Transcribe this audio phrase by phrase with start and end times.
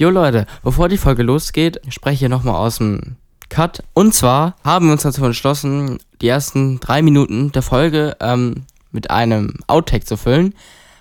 [0.00, 3.16] Jo Leute, bevor die Folge losgeht, spreche ich nochmal aus dem
[3.48, 3.82] Cut.
[3.94, 9.10] Und zwar haben wir uns dazu entschlossen, die ersten drei Minuten der Folge ähm, mit
[9.10, 10.54] einem Outtake zu füllen.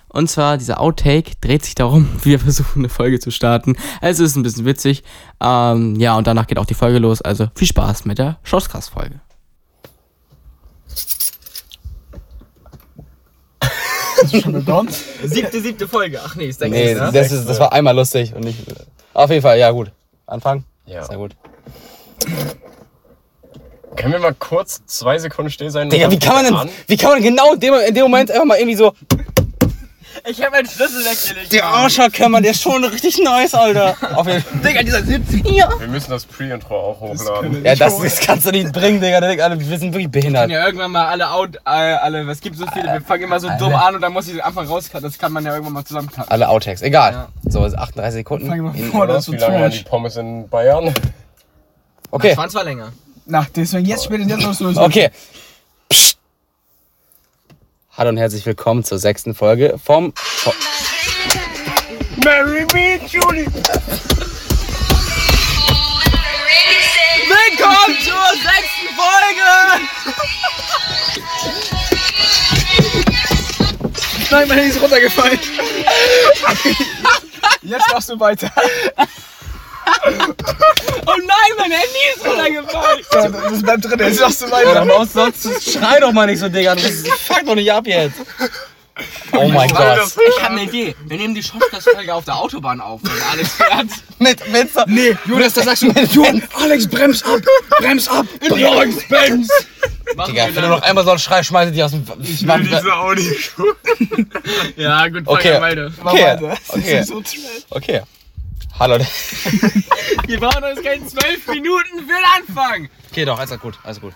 [0.07, 3.75] Und zwar, dieser Outtake dreht sich darum, wir versuchen, eine Folge zu starten.
[4.01, 5.03] Also ist ein bisschen witzig.
[5.39, 7.21] Ähm, ja, und danach geht auch die Folge los.
[7.21, 9.19] Also viel Spaß mit der Shortcast-Folge.
[14.21, 14.89] Hast du schon begonnen?
[15.23, 16.19] Siebte, siebte Folge.
[16.23, 18.59] Ach nee, ist der Nee, das, ist, das war einmal lustig und nicht.
[19.13, 19.91] Auf jeden Fall, ja, gut.
[20.25, 20.65] Anfangen?
[20.85, 21.03] Ja.
[21.03, 21.35] Sehr gut.
[23.95, 25.89] Können wir mal kurz zwei Sekunden still sein?
[25.89, 28.45] Digga, wie kann man denn, wie kann man genau in dem, in dem Moment einfach
[28.45, 28.93] mal irgendwie so.
[30.25, 31.53] Ich habe meinen Schlüssel weggelegt.
[31.53, 33.95] Der Arschhackhammer, der ist schon richtig nice, Alter.
[34.15, 34.59] Auf jeden Fall.
[34.59, 35.69] Digga, dieser Sitz hier.
[35.79, 37.63] Wir müssen das Pre-Intro auch hochladen.
[37.63, 39.21] Ja, das, das kannst du nicht bringen, Digga.
[39.21, 40.49] Digga, Wir sind wirklich behindert.
[40.49, 43.49] Ja, irgendwann mal alle out, äh, alle, es gibt so viele, wir fangen immer so
[43.59, 45.03] dumm an und dann muss ich den Anfang rauscutten.
[45.03, 46.29] Das kann man ja irgendwann mal zusammencutten.
[46.29, 47.13] Alle Outtakes, egal.
[47.13, 47.27] Ja.
[47.49, 48.47] So, 38 Sekunden.
[48.47, 49.83] Fang mal vor, das ist so Wie lange waren die.
[49.83, 50.93] Pommes in Bayern?
[52.11, 52.91] Okay, Schwanz war länger.
[53.25, 54.77] Na, deswegen jetzt spätestens jetzt los los.
[54.77, 55.09] okay.
[57.97, 60.13] Hallo und herzlich willkommen zur sechsten Folge vom.
[60.15, 60.53] vom
[62.23, 63.47] Mary me, Julie!
[67.25, 69.81] Willkommen zur sechsten Folge!
[74.29, 75.39] Nein, mein Handy ist runtergefallen.
[77.63, 78.51] Jetzt machst du weiter.
[81.05, 83.05] Oh nein, mein Handy ist runtergefallen!
[83.13, 84.81] Ja, Das bleibt drin, jetzt machst du weiter.
[84.81, 86.75] Aber sonst schrei doch mal nicht so, Digga.
[86.75, 88.15] Das fuck doch nicht ab jetzt.
[89.31, 89.99] Oh mein Gott.
[90.35, 90.95] Ich habe eine Idee.
[91.05, 93.87] Wir nehmen die Shotcast-Folge auf der Autobahn auf, wenn Alex fährt.
[94.17, 94.81] Mit, mit so.
[94.87, 97.39] Nee, Jonas, da sagst du, Jonas, Alex, brems ab,
[97.79, 98.25] brems ab.
[98.49, 99.49] Alex Benz!
[100.15, 102.05] Machen Digga, wenn du noch einmal so einen Schrei schmeißt, die aus dem.
[102.23, 102.59] Ich mach,
[102.91, 103.37] Audi.
[104.77, 105.61] Ja, gut, fang Okay.
[105.61, 105.91] weiter.
[106.03, 106.37] Mach Okay,
[106.69, 107.03] okay.
[107.03, 107.21] so
[107.69, 108.01] okay.
[108.79, 108.99] Hallo.
[110.27, 112.89] Wir waren uns keine zwölf Minuten für den Anfang.
[113.09, 114.13] Okay, doch, alles gut, alles gut.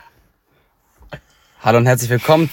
[1.63, 2.47] Hallo und herzlich willkommen.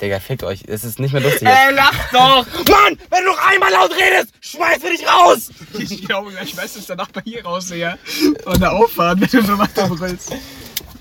[0.00, 0.64] Digga, fickt euch.
[0.66, 1.46] Es ist nicht mehr lustig.
[1.46, 2.46] Ey, lach doch!
[2.68, 5.50] Mann, wenn du noch einmal laut redest, schmeiß wir dich raus!
[5.78, 7.96] Ich glaube, gleich schmeißt es danach bei hier raus, Digga.
[8.42, 10.34] Von der Auffahrt, wenn du so weiter brüllst.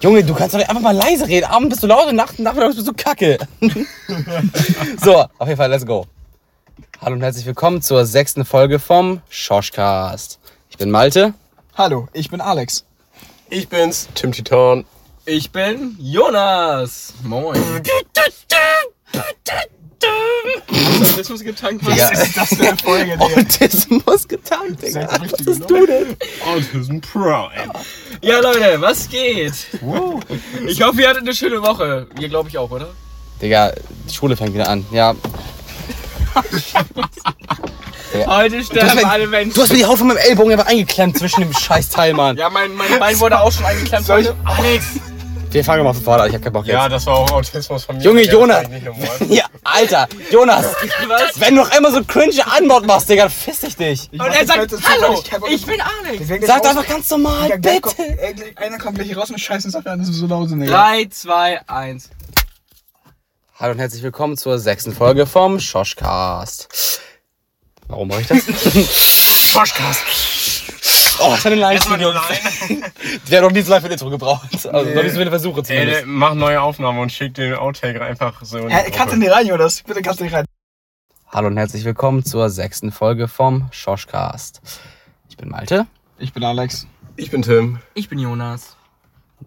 [0.02, 1.46] Junge, du kannst doch nicht einfach mal leise reden.
[1.46, 3.40] Abend bist du laut und Nacht, nachmittags bist du kacke.
[5.04, 6.06] so, auf jeden Fall, let's go.
[7.02, 10.40] Hallo und herzlich willkommen zur sechsten Folge vom Schoschcast.
[10.70, 11.34] Ich bin Malte.
[11.76, 12.86] Hallo, ich bin Alex.
[13.50, 14.84] Ich bin's, Tim Titan.
[15.26, 17.14] Ich bin Jonas.
[17.24, 17.62] Moin.
[21.00, 21.86] Autismus getankt.
[21.86, 23.42] Was ist das für eine Folge, Digga?
[23.42, 25.08] Autismus getankt, Digga.
[25.10, 26.18] Was richtig bist du denn?
[26.46, 27.72] Autism Prime.
[28.22, 29.54] Ja, Leute, was geht?
[30.68, 32.08] Ich hoffe, ihr hattet eine schöne Woche.
[32.20, 32.90] Ihr glaube ich auch, oder?
[33.42, 33.74] Digga,
[34.10, 34.86] die Schule fängt wieder an.
[34.92, 35.16] Ja,
[38.28, 39.54] Heute Du hast, sterben mir, alle Menschen.
[39.54, 42.38] du hast mir die Haut von meinem Ellbogen einfach eingeklemmt zwischen dem scheiß Teil, Mann.
[42.38, 44.06] ja, mein, mein Bein wurde auch schon eingeklemmt.
[44.06, 44.38] Soll ich- heute.
[44.46, 44.86] Alex!
[45.52, 46.74] Wir fangen mal von vorne an, ich hab keinen Bock jetzt.
[46.74, 48.04] Ja, das war auch Autismus von mir.
[48.04, 48.66] Junge, Jonas.
[49.30, 50.66] Ja, Alter, Jonas,
[51.08, 51.40] Was?
[51.40, 54.10] wenn du noch einmal so cringe Antwort machst, Digga, dann fiss ich dich.
[54.12, 56.46] Ich Und er sagt, hallo, ich bin Alex.
[56.46, 57.90] Sag einfach ganz normal, bitte.
[58.58, 60.66] Einer kommt gleich hier raus und scheiße Sache an, dass wir so laut Digga.
[60.66, 62.10] 3, 2, 1.
[63.58, 67.00] Hallo und herzlich willkommen zur sechsten Folge vom Schoschcast.
[67.88, 68.44] Warum mache ich das?
[69.54, 70.02] Schoschcast.
[71.22, 73.94] Oh, das hat eine Line Erstmal nur Der hat noch nie so lange für ein
[73.94, 74.50] Intro gebraucht.
[74.52, 76.04] Also noch nicht so viele Versuche Ey, zumindest.
[76.06, 79.84] mach neue Aufnahme und schick den Outtake einfach so in kannst du nicht rein, Jonas?
[79.84, 80.44] Bitte kannst du nicht rein.
[81.30, 84.62] Hallo und herzlich willkommen zur sechsten Folge vom Schoschcast.
[85.30, 85.88] Ich bin Malte.
[86.18, 86.88] Ich bin Alex.
[87.16, 87.80] Ich bin Tim.
[87.94, 88.76] Ich bin Jonas.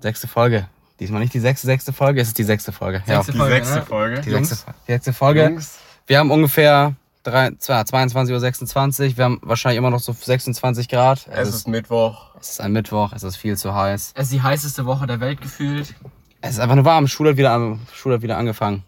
[0.01, 0.67] Sechste Folge.
[1.01, 3.03] Diesmal nicht die sechste, sechste Folge, es ist die sechste Folge.
[3.07, 3.87] Sechste Die Folge, sechste ne?
[3.87, 4.21] Folge.
[4.21, 4.57] Die sechste,
[4.89, 5.45] die sechste Folge.
[5.45, 5.79] Jungs.
[6.07, 9.17] Wir haben ungefähr drei- zwei- 22.26 Uhr.
[9.17, 11.29] Wir haben wahrscheinlich immer noch so 26 Grad.
[11.31, 12.35] Es ist Mittwoch.
[12.41, 14.13] es ist ein Mittwoch, es ist viel zu heiß.
[14.15, 15.95] Es ist die heißeste Woche der Welt gefühlt.
[16.41, 17.07] Es ist einfach nur warm.
[17.07, 18.83] Schule hat wieder, Schule hat wieder angefangen.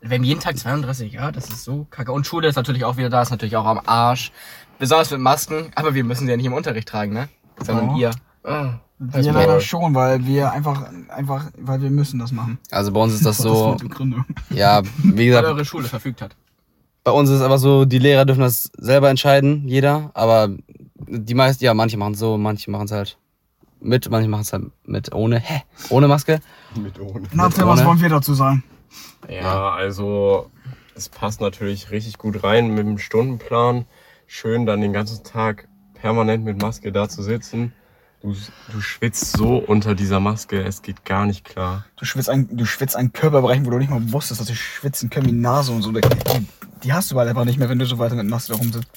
[0.00, 2.12] Wir haben jeden Tag 32 Grad, das ist so kacke.
[2.12, 4.30] Und Schule ist natürlich auch wieder da, ist natürlich auch am Arsch.
[4.78, 7.28] Besonders mit Masken, aber wir müssen sie ja nicht im Unterricht tragen, ne?
[7.58, 7.96] Sondern Oh.
[7.98, 8.12] ihr.
[8.46, 12.58] Ah, Wir leider schon, weil wir einfach, einfach, weil wir müssen das machen.
[12.70, 14.24] Also bei uns ist das so, Begründung?
[14.50, 16.36] ja, wie Weil gesagt, eure Schule verfügt hat.
[17.04, 20.10] bei uns ist es aber so, die Lehrer dürfen das selber entscheiden, jeder.
[20.14, 20.48] Aber
[21.08, 23.18] die meisten, ja, manche machen es so, manche machen es halt
[23.80, 26.40] mit, manche machen es halt mit ohne, hä, ohne Maske.
[26.80, 27.26] mit ohne.
[27.32, 28.62] Na, was wollen wir dazu sagen?
[29.28, 30.50] Ja, also
[30.94, 33.84] es passt natürlich richtig gut rein mit dem Stundenplan.
[34.28, 37.72] Schön dann den ganzen Tag permanent mit Maske da zu sitzen.
[38.26, 38.34] Du,
[38.72, 41.84] du schwitzt so unter dieser Maske, es geht gar nicht klar.
[41.94, 45.10] Du schwitzt ein, du schwitzt an Körperbereichen, wo du nicht mal wusstest, dass du schwitzen
[45.10, 45.92] können wie Nase und so.
[45.92, 46.00] Die,
[46.82, 48.88] die hast du bald einfach nicht mehr, wenn du so weiter mit Maske da rumsitzt.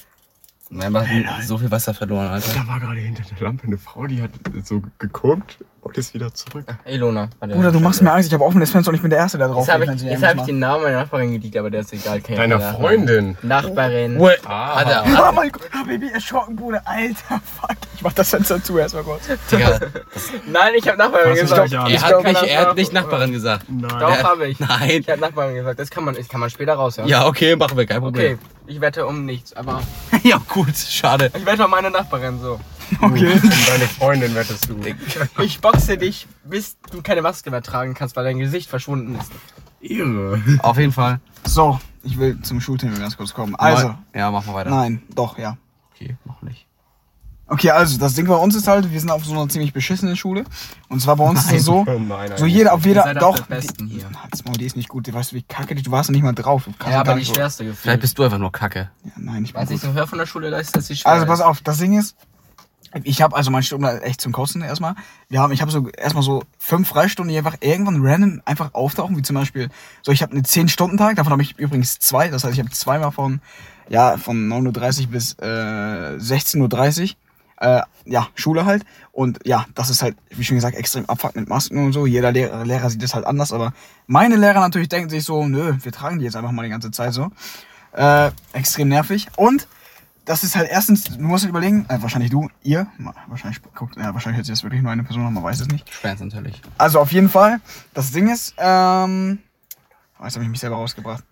[0.72, 2.52] Haben einfach so viel Wasser verloren, Alter.
[2.54, 4.30] Da war gerade hinter der Lampe eine Frau, die hat
[4.62, 6.64] so geguckt und ist wieder zurück.
[6.84, 7.28] Ey, Lona.
[7.40, 7.54] warte.
[7.54, 8.28] Bruder, du machst mir Angst.
[8.28, 10.22] Ich habe offenes Fenster und ich bin der Erste, der drauf Jetzt habe ich, jetzt
[10.22, 12.18] hab ich den Namen meiner Nachbarin geleakt, aber der ist egal.
[12.18, 12.68] ich Deiner nicht.
[12.76, 13.36] Freundin.
[13.42, 14.20] Nachbarin.
[14.44, 16.82] Ah, Alter, Oh mein Gott, ich mich erschrocken, Bruder.
[16.84, 17.76] Alter, fuck.
[17.96, 19.26] Ich mach das Fenster zu erstmal kurz.
[19.50, 19.80] Digga,
[20.46, 21.74] Nein, ich habe Nachbarin gesagt.
[21.74, 21.86] an.
[21.90, 23.66] Ich er hat, nicht, keine er hat nicht Nachbarin gesagt.
[23.68, 23.90] Nein.
[23.98, 24.60] Doch, habe ich.
[24.60, 25.00] Nein.
[25.00, 25.80] Ich habe Nachbarin gesagt.
[25.80, 27.06] Das kann man, das kann man später raus, ja?
[27.06, 28.34] Ja, okay, machen wir, kein Problem.
[28.34, 29.80] Okay, ich wette um nichts, aber
[30.22, 31.30] Ja, gut, schade.
[31.36, 32.60] ich wette um meine Nachbarin so.
[33.00, 33.32] Okay.
[33.32, 34.76] Und deine Freundin wettest du.
[35.42, 39.30] Ich boxe dich, bis du keine Maske mehr tragen kannst, weil dein Gesicht verschwunden ist.
[39.80, 40.42] Irre.
[40.62, 41.20] Auf jeden Fall.
[41.46, 43.54] So, ich will zum Schulthema ganz kurz kommen.
[43.54, 44.70] Also, Ja, machen wir weiter.
[44.70, 45.56] nein, doch, ja.
[45.94, 46.66] Okay, noch nicht.
[47.52, 50.16] Okay, also das Ding bei uns ist halt, wir sind auf so einer ziemlich beschissenen
[50.16, 50.44] Schule.
[50.88, 52.30] Und zwar bei uns ist es so, Nein, nein.
[52.36, 53.40] so jeder auf jeder, doch.
[53.46, 54.04] Besten hier.
[54.44, 55.06] Maul, die ist nicht gut.
[55.08, 56.68] Die weißt du, wie kacke die, du warst ja nicht mal drauf.
[56.88, 57.78] Ja, aber die nicht so- schwerste Gefühl.
[57.82, 58.90] Vielleicht bist du einfach nur Kacke.
[59.04, 60.96] Ja, nein, ich bin Was ich so höre von der Schule, da ist das die
[60.96, 61.10] schwer.
[61.12, 62.14] Also pass auf, das Ding ist,
[63.02, 64.94] ich habe also mein Stunden echt zum Kosten erstmal.
[65.28, 69.16] Wir haben, ich habe so erstmal so fünf Freistunden, die einfach irgendwann random einfach auftauchen,
[69.16, 69.70] wie zum Beispiel,
[70.02, 73.10] so ich habe einen 10-Stunden-Tag, davon habe ich übrigens zwei, das heißt, ich habe zweimal
[73.12, 73.40] von,
[73.88, 77.16] ja, von 9.30 Uhr bis äh, 16.30 Uhr.
[77.60, 78.84] Äh, ja, Schule halt.
[79.12, 82.06] Und ja, das ist halt, wie schon gesagt, extrem abfuck mit Masken und so.
[82.06, 83.72] Jeder Lehrer, Lehrer sieht das halt anders, aber
[84.06, 86.90] meine Lehrer natürlich denken sich so, nö, wir tragen die jetzt einfach mal die ganze
[86.90, 87.30] Zeit so.
[87.92, 89.28] Äh, extrem nervig.
[89.36, 89.68] Und
[90.24, 92.86] das ist halt erstens, du musst halt überlegen, äh, wahrscheinlich du, ihr,
[93.26, 95.68] wahrscheinlich guckt, ja, wahrscheinlich hört sich das wirklich nur eine Person an, man weiß es
[95.68, 95.92] nicht.
[95.92, 96.62] Schwänz natürlich.
[96.78, 97.60] Also auf jeden Fall,
[97.94, 99.38] das Ding ist, ähm,
[100.18, 101.24] oh, jetzt habe ich mich selber rausgebracht.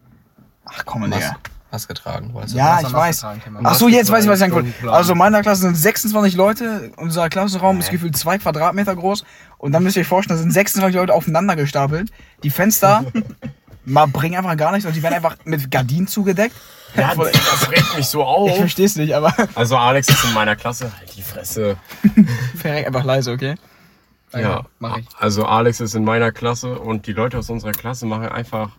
[0.65, 1.37] Ach komm, Digga.
[1.71, 2.57] Was getragen, weißt du?
[2.57, 3.25] Ja, hast ich weiß.
[3.63, 4.91] Ach so, jetzt weiß ich, was ich sagen wollte.
[4.91, 9.25] Also in meiner Klasse sind 26 Leute, unser Klassenraum ist gefühlt zwei Quadratmeter groß
[9.59, 12.11] und dann müsst ihr euch vorstellen, da sind 26 Leute aufeinander gestapelt.
[12.43, 13.05] Die Fenster,
[13.85, 16.55] mal bringen einfach gar nichts und die werden einfach mit Gardinen zugedeckt.
[16.97, 18.51] Ja, das, regt mich so auf.
[18.53, 20.91] Ich versteh's nicht, aber Also Alex ist in meiner Klasse.
[20.99, 21.77] Halt die Fresse.
[22.57, 23.57] verreck einfach leise, okay?
[24.33, 25.07] Ja, mach ich.
[25.19, 28.71] Also Alex ist in meiner Klasse und die Leute aus unserer Klasse machen einfach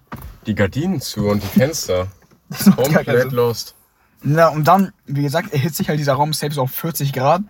[0.46, 2.08] die Gardinen zu und die Fenster.
[2.50, 3.32] Macht keinen Komplett Sinn.
[3.32, 3.76] lost.
[4.22, 7.42] Na, und dann, wie gesagt, erhitzt sich halt dieser Raum selbst auf 40 Grad.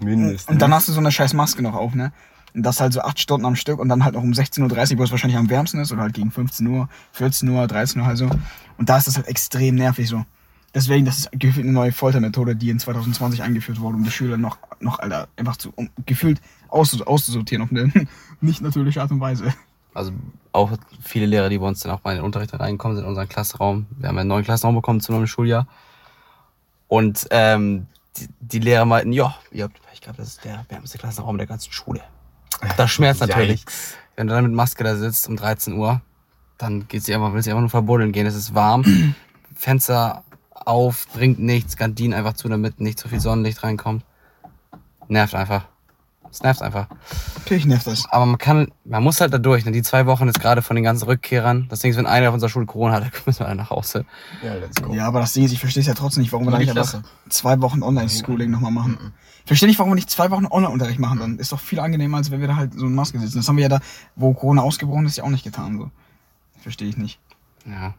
[0.00, 0.48] Mindestens.
[0.52, 2.12] Und dann hast du so eine scheiß Maske noch auf, ne?
[2.54, 4.98] Und das halt so acht Stunden am Stück und dann halt noch um 16.30 Uhr,
[4.98, 8.06] wo es wahrscheinlich am wärmsten ist, oder halt gegen 15 Uhr, 14 Uhr, 13 Uhr
[8.06, 8.30] halt so.
[8.78, 10.24] Und da ist das halt extrem nervig so.
[10.74, 14.36] Deswegen, das ist gefühlt eine neue Foltermethode, die in 2020 eingeführt wurde, um die Schüler
[14.36, 17.90] noch, noch Alter, einfach zu, um gefühlt auszus auszusortieren auf eine
[18.40, 19.54] nicht natürliche Art und Weise.
[19.96, 20.12] Also
[20.52, 20.70] auch
[21.02, 23.28] viele Lehrer, die bei uns dann auch mal in den Unterricht reinkommen, sind in unseren
[23.28, 23.86] Klassenraum.
[23.98, 25.66] Wir haben einen neuen Klassenraum bekommen zum neuen Schuljahr.
[26.88, 30.98] Und ähm, die, die Lehrer meinten, ja, ihr habt, ich glaube, das ist der wärmste
[30.98, 32.00] Klassenraum der ganzen Schule.
[32.76, 33.64] Das schmerzt natürlich.
[34.16, 36.00] Wenn du dann mit Maske da sitzt um 13 Uhr,
[36.58, 38.26] dann geht sie einfach, will sie einfach nur verbuddeln gehen.
[38.26, 39.14] Es ist warm,
[39.54, 44.04] Fenster auf, bringt nichts, Gardinen einfach zu, damit nicht so viel Sonnenlicht reinkommt.
[45.08, 45.66] Nervt einfach.
[46.36, 46.88] Es nervt einfach.
[47.38, 48.04] Natürlich nervt das.
[48.10, 49.64] Aber man kann, man muss halt da durch.
[49.64, 49.72] Ne?
[49.72, 51.66] Die zwei Wochen ist gerade von den ganzen Rückkehrern.
[51.70, 53.70] Das Ding ist, wenn einer auf unserer Schule Corona hat, dann müssen wir alle nach
[53.70, 54.04] Hause.
[54.42, 54.92] Ja, let's go.
[54.92, 56.76] Ja, aber das Ding ist, ich verstehe es ja trotzdem nicht, warum wir da nicht
[56.76, 57.00] einfach
[57.30, 59.14] zwei Wochen Online-Schooling nochmal machen.
[59.44, 61.20] Ich verstehe nicht, warum wir nicht zwei Wochen Online-Unterricht machen.
[61.20, 63.38] Dann ist doch viel angenehmer, als wenn wir da halt so in Maske sitzen.
[63.38, 63.80] Das haben wir ja da,
[64.14, 65.78] wo Corona ausgebrochen ist, ja auch nicht getan.
[65.78, 65.90] So.
[66.60, 67.18] Verstehe ich nicht.
[67.64, 67.94] Ja,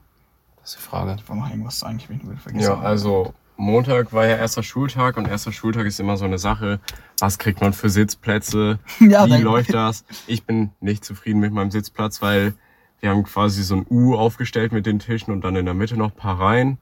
[0.61, 1.15] das ist die Frage.
[1.17, 2.69] Ich war noch irgendwas eigentlich, wenn ich wieder vergessen.
[2.69, 6.79] Ja, also Montag war ja erster Schultag und erster Schultag ist immer so eine Sache.
[7.19, 8.79] Was kriegt man für Sitzplätze?
[8.99, 10.05] Ja, Wie läuft das?
[10.27, 12.53] Ich bin nicht zufrieden mit meinem Sitzplatz, weil
[12.99, 15.97] wir haben quasi so ein U aufgestellt mit den Tischen und dann in der Mitte
[15.97, 16.77] noch ein paar Reihen.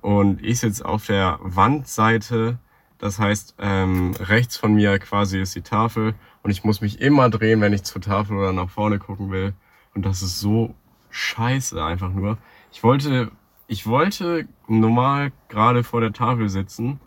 [0.00, 2.58] Und ich sitze auf der Wandseite.
[2.98, 7.28] Das heißt, ähm, rechts von mir quasi ist die Tafel und ich muss mich immer
[7.30, 9.54] drehen, wenn ich zur Tafel oder nach vorne gucken will.
[9.94, 10.74] Und das ist so
[11.10, 12.38] scheiße einfach nur.
[12.72, 13.30] Ich wollte,
[13.66, 17.00] ich wollte normal gerade vor der Tafel sitzen,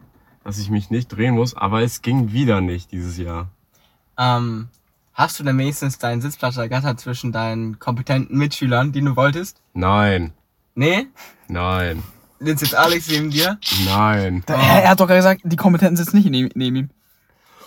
[0.44, 3.50] dass ich mich nicht drehen muss, aber es ging wieder nicht dieses Jahr.
[4.18, 4.70] Ähm,
[5.14, 9.62] hast du denn wenigstens deinen Sitzplatz ergattert zwischen deinen kompetenten Mitschülern, die du wolltest?
[9.74, 10.34] Nein,
[10.76, 11.08] Nee?
[11.48, 12.04] nein,
[12.40, 13.58] Sitzt jetzt Alex neben dir?
[13.86, 14.44] nein.
[14.46, 16.90] Da, er, hat doch gesagt, die Kompetenten sitzen nicht neben, neben ihm.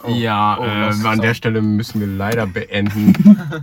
[0.06, 1.22] ja, oh, äh, an so.
[1.22, 3.12] der Stelle müssen wir leider beenden.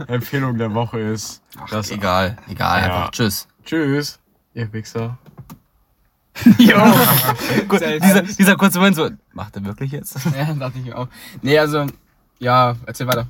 [0.07, 1.41] Empfehlung der Woche ist,
[1.71, 2.85] dass Egal, egal, Ja.
[2.87, 3.11] einfach.
[3.11, 3.47] Tschüss.
[3.65, 4.19] Tschüss,
[4.57, 5.17] ihr Wichser.
[7.67, 10.17] Gut, dieser, dieser kurze Moment so, macht er wirklich jetzt?
[10.37, 11.07] Ja, dachte ich mir auch.
[11.41, 11.85] Nee, also,
[12.39, 13.27] ja, erzähl weiter.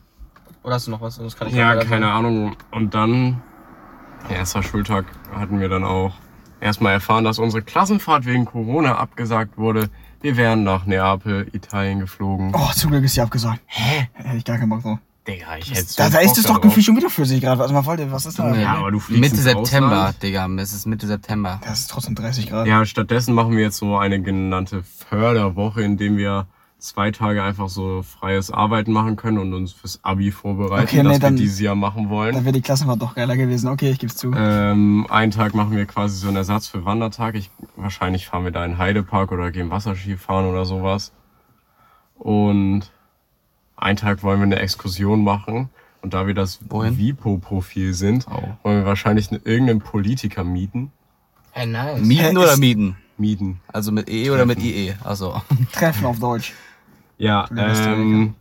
[0.63, 1.15] Oder hast du noch was?
[1.15, 2.11] Sonst kann ich Ja, keine.
[2.11, 2.55] Ahnung.
[2.71, 3.41] Und dann,
[4.29, 6.13] erster Schultag, hatten wir dann auch
[6.59, 9.89] erstmal erfahren, dass unsere Klassenfahrt wegen Corona abgesagt wurde.
[10.21, 12.51] Wir wären nach Neapel, Italien geflogen.
[12.53, 13.61] Oh, zum Glück ist sie abgesagt.
[13.67, 14.09] Hä?
[14.13, 14.99] Hätte ich gar keinen Bock drauf.
[15.27, 17.61] Digga, ich hätte so Da, da ist es doch gefühlt schon wieder Flüssig gerade.
[17.61, 18.55] Also mal wollte, was ist da?
[18.55, 20.23] Ja, aber du fliegst Mitte ins September, Ausland.
[20.23, 20.47] Digga.
[20.57, 21.59] Es ist Mitte September.
[21.65, 22.65] Das ist trotzdem 30 Grad.
[22.67, 26.47] Ja, stattdessen machen wir jetzt so eine genannte Förderwoche, in dem wir
[26.79, 31.09] zwei Tage einfach so freies Arbeiten machen können und uns fürs Abi vorbereiten, Okay, nee,
[31.09, 32.35] das dann- wir dieses Jahr machen wollen.
[32.35, 33.67] Dann wäre die Klassenfahrt doch geiler gewesen.
[33.67, 34.31] Okay, ich geb's zu.
[34.37, 37.33] Ähm, einen Tag machen wir quasi so einen Ersatz für Wandertag.
[37.35, 41.11] Ich, wahrscheinlich fahren wir da in den Heidepark oder gehen Wasserski fahren oder sowas.
[42.15, 42.91] Und
[43.77, 45.69] einen Tag wollen wir eine Exkursion machen.
[46.01, 46.97] Und da wir das Wohin?
[46.97, 48.41] Vipo-Profil sind, Oh.
[48.63, 50.91] wollen wir wahrscheinlich ne- irgendeinen Politiker mieten.
[51.51, 51.99] Hey, nice.
[51.99, 52.97] Hä, Mieten oder mieten?
[53.17, 53.59] Mieten.
[53.67, 54.93] Also mit EE oder mit IE?
[55.03, 55.41] Also.
[55.71, 56.53] Treffen auf Deutsch.
[57.17, 58.35] Ja, ähm,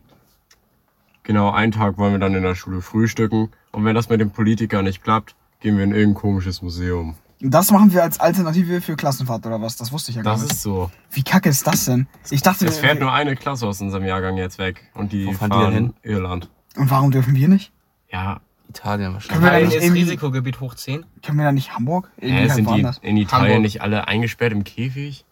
[1.23, 3.49] genau, einen Tag wollen wir dann in der Schule frühstücken.
[3.73, 7.15] Und wenn das mit dem Politiker nicht klappt, gehen wir in irgendein komisches Museum.
[7.41, 9.77] Das machen wir als Alternative für Klassenfahrt oder was?
[9.77, 10.53] Das wusste ich ja gar Das nicht.
[10.53, 10.91] ist so.
[11.11, 12.07] Wie kacke ist das denn?
[12.31, 14.91] Ich dachte, Es fährt nur eine Klasse aus unserem Jahrgang jetzt weg.
[14.95, 15.95] Und die Wo fahren fahren hin?
[16.03, 16.49] Irland.
[16.77, 17.73] und warum dürfen wir nicht?
[18.11, 19.43] Ja, Italien Können wahrscheinlich.
[19.45, 21.05] wir da nicht irgendwie- Risikogebiet hoch 10.
[21.23, 22.11] Können wir da nicht Hamburg?
[22.17, 22.71] Irgendwie Hä, halt sind
[23.03, 23.63] die in Italien Hamburg.
[23.63, 25.25] nicht alle eingesperrt im Käfig?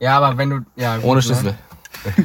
[0.00, 0.60] Ja, aber wenn du.
[0.76, 1.22] Ja, gut, Ohne ne?
[1.22, 1.54] Schlüssel.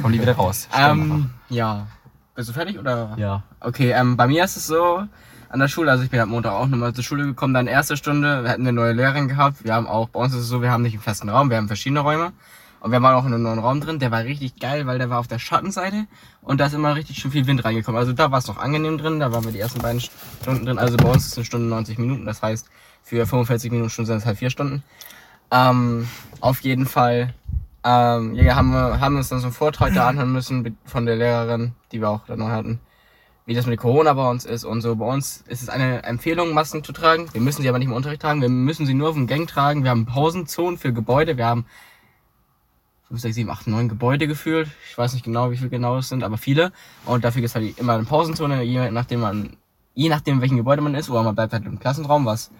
[0.02, 0.68] Kommen die wieder raus.
[0.76, 1.86] Ähm, ja.
[2.34, 3.14] Bist du fertig oder?
[3.18, 3.42] ja.
[3.60, 5.04] Okay, ähm, bei mir ist es so,
[5.52, 7.98] an der Schule, also ich bin am Montag auch nochmal zur Schule gekommen, dann erste
[7.98, 10.62] Stunde, wir hatten eine neue Lehrerin gehabt, wir haben auch, bei uns ist es so,
[10.62, 12.32] wir haben nicht einen festen Raum, wir haben verschiedene Räume.
[12.80, 15.08] Und wir waren auch in einem neuen Raum drin, der war richtig geil, weil der
[15.08, 16.06] war auf der Schattenseite
[16.40, 17.96] und da ist immer richtig schön viel Wind reingekommen.
[17.96, 20.78] Also da war es noch angenehm drin, da waren wir die ersten beiden Stunden drin.
[20.78, 22.68] Also bei uns ist eine Stunde 90 Minuten, das heißt,
[23.04, 24.82] für 45 Minuten Stunden sind es halt vier Stunden.
[25.52, 26.08] Ähm,
[26.40, 27.34] auf jeden Fall,
[27.84, 31.14] ähm, ja, haben wir haben uns dann so einen Vortrag da anhören müssen von der
[31.14, 32.80] Lehrerin, die wir auch da neu hatten
[33.44, 34.96] wie das mit Corona bei uns ist und so.
[34.96, 37.28] Bei uns ist es eine Empfehlung, Masken zu tragen.
[37.32, 38.40] Wir müssen sie aber nicht im Unterricht tragen.
[38.40, 39.82] Wir müssen sie nur auf dem Gang tragen.
[39.82, 41.36] Wir haben Pausenzonen für Gebäude.
[41.36, 41.66] Wir haben
[43.12, 44.68] 5, 6, 7, 8, 9 Gebäude gefühlt.
[44.88, 46.72] Ich weiß nicht genau, wie viele genau es sind, aber viele.
[47.04, 49.56] Und dafür gibt es halt immer eine Pausenzone, je nachdem man,
[49.92, 52.50] je nachdem, in welchem Gebäude man ist, oder man bleibt halt im Klassenraum, was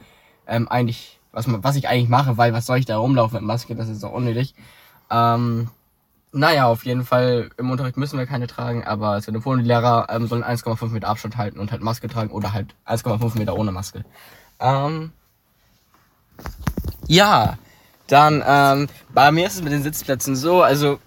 [0.46, 3.46] ähm, eigentlich, was man, was ich eigentlich mache, weil was soll ich da rumlaufen mit
[3.46, 4.54] Maske, das ist doch unnötig.
[5.10, 5.70] Ähm,
[6.32, 9.68] naja, auf jeden Fall, im Unterricht müssen wir keine tragen, aber es wird empfohlen, die
[9.68, 13.56] Lehrer ähm, sollen 1,5 Meter Abstand halten und halt Maske tragen oder halt 1,5 Meter
[13.56, 14.04] ohne Maske.
[14.58, 15.12] Ähm,
[17.06, 17.58] ja,
[18.06, 20.98] dann, ähm, bei mir ist es mit den Sitzplätzen so, also,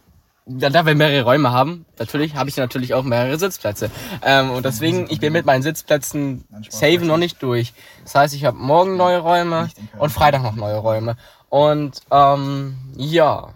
[0.46, 3.90] da, da wir mehrere Räume haben, natürlich, habe ich natürlich auch mehrere Sitzplätze.
[4.22, 7.74] Ähm, und deswegen, ich bin mit meinen Sitzplätzen safe noch nicht durch.
[8.04, 11.18] Das heißt, ich habe morgen neue Räume und Freitag noch neue Räume.
[11.50, 13.50] Und, ähm, ja,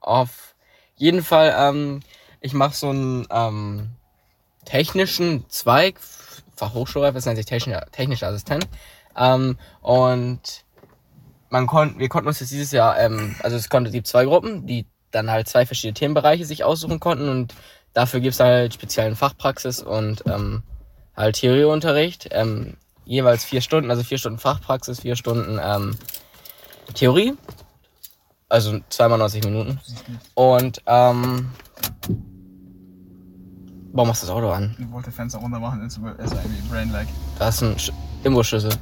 [0.00, 0.51] auf
[1.02, 2.00] jeden Fall, ähm,
[2.40, 3.90] ich mache so einen ähm,
[4.64, 5.98] technischen Zweig,
[6.54, 8.68] Fachhochschulreif, das nennt sich technischer, technischer Assistent.
[9.16, 10.64] Ähm, und
[11.50, 14.64] man kon wir konnten uns jetzt dieses Jahr, ähm, also es konnte die zwei Gruppen,
[14.64, 17.52] die dann halt zwei verschiedene Themenbereiche sich aussuchen konnten und
[17.94, 20.62] dafür gibt's halt speziellen Fachpraxis und ähm,
[21.16, 22.28] halt Theorieunterricht.
[22.30, 25.96] Ähm, jeweils vier Stunden, also vier Stunden Fachpraxis, vier Stunden ähm,
[26.94, 27.34] Theorie.
[28.52, 29.80] Also zweimal 90 Minuten.
[30.34, 31.48] Und ähm,
[33.94, 34.76] warum machst du das Auto an?
[34.78, 37.08] Ich wollte Fenster runter machen, ist irgendwie Brain-like.
[37.38, 37.90] Da ist ein Sch
[38.24, 38.72] Imbusschlüssel.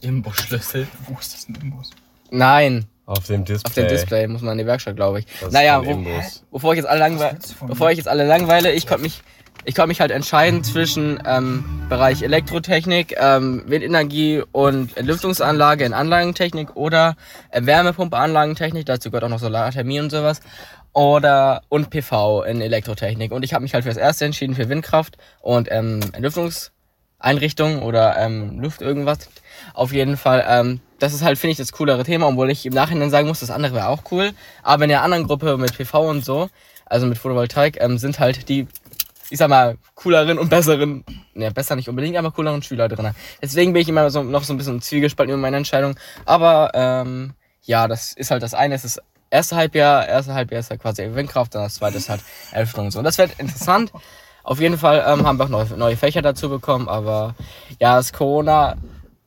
[0.00, 0.88] Imbusschlüssel.
[1.06, 1.90] Wo ist das denn Imbus?
[2.30, 3.68] Nein, Auf dem Display.
[3.68, 5.26] auf dem Display muss man in die Werkstatt, glaube ich.
[5.26, 6.42] Das ist naja, wo, Imbus.
[6.50, 7.92] bevor ich jetzt alle langweile, bevor mir?
[7.92, 9.22] ich jetzt alle langweile, ich konnte mich,
[9.64, 16.76] ich konnte mich halt entscheiden zwischen ähm, Bereich Elektrotechnik, ähm, Windenergie und Entlüftungsanlage in Anlagentechnik
[16.76, 17.16] oder
[17.50, 18.86] äh, Wärmepumpe-Anlagentechnik.
[18.86, 20.40] Dazu gehört auch noch Solarthermie und sowas.
[20.92, 23.32] Oder und PV in Elektrotechnik.
[23.32, 28.16] Und ich habe mich halt für das erste entschieden für Windkraft und ähm, Entlüftungseinrichtungen oder
[28.18, 29.28] ähm, Luft irgendwas.
[29.74, 32.72] Auf jeden Fall, ähm, das ist halt, finde ich, das coolere Thema, obwohl ich im
[32.72, 34.32] Nachhinein sagen muss, das andere wäre auch cool.
[34.62, 36.48] Aber in der anderen Gruppe mit PV und so,
[36.86, 38.66] also mit Photovoltaik, ähm, sind halt die,
[39.30, 43.12] ich sag mal, cooleren und besseren, ne, besser nicht unbedingt, aber cooleren Schüler drin.
[43.40, 45.94] Deswegen bin ich immer so, noch so ein bisschen zwiegespalten über meine Entscheidung.
[46.26, 50.70] Aber ähm, ja, das ist halt das eine, es ist erste Halbjahr, erste Halbjahr ist
[50.70, 52.22] halt quasi Windkraft, dann das zweite ist halt
[52.52, 53.02] Erlüftung und so.
[53.02, 53.92] Das wird interessant.
[54.42, 57.34] Auf jeden Fall ähm, haben wir auch neue, neue Fächer dazu bekommen, aber
[57.78, 58.76] ja, das Corona,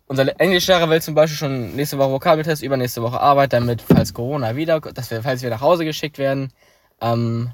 [0.07, 4.55] unser Englischlehrer will zum Beispiel schon nächste Woche Vokabeltest, übernächste Woche Arbeit, damit, falls Corona
[4.55, 6.51] wieder, dass wir, falls wir nach Hause geschickt werden,
[6.99, 7.51] ähm,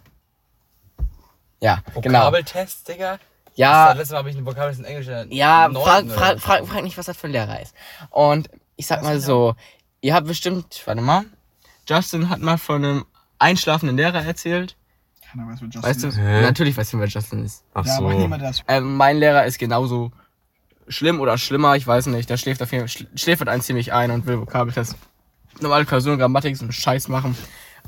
[1.61, 2.19] ja, genau.
[2.19, 3.19] Vokabeltest, Digga?
[3.55, 5.07] Ja, Das letzte Mal habe ich einen Vokabeltest in Englisch.
[5.07, 7.75] in ja, frag, frag, frag, frag nicht, was das für ein Lehrer ist.
[8.09, 9.55] Und ich sag mal so,
[10.01, 11.25] ihr habt bestimmt, warte mal,
[11.87, 13.05] Justin hat mal von einem
[13.39, 14.77] einschlafenden Lehrer erzählt.
[15.29, 16.17] Keiner weiß, wer Justin Weißt du, ist.
[16.17, 17.63] Natürlich weißt du, wer Justin ist.
[17.73, 18.05] Ach Ja, so.
[18.05, 18.61] aber niemand das.
[18.67, 20.11] Ähm, mein Lehrer ist genauso
[20.87, 22.29] schlimm oder schlimmer, ich weiß nicht.
[22.29, 24.95] Der schläft auf jeden Fall, schl- schläft einen ziemlich ein und will Vokabeltest,
[25.59, 27.35] normale Klausuren, Grammatik, so einen Scheiß machen.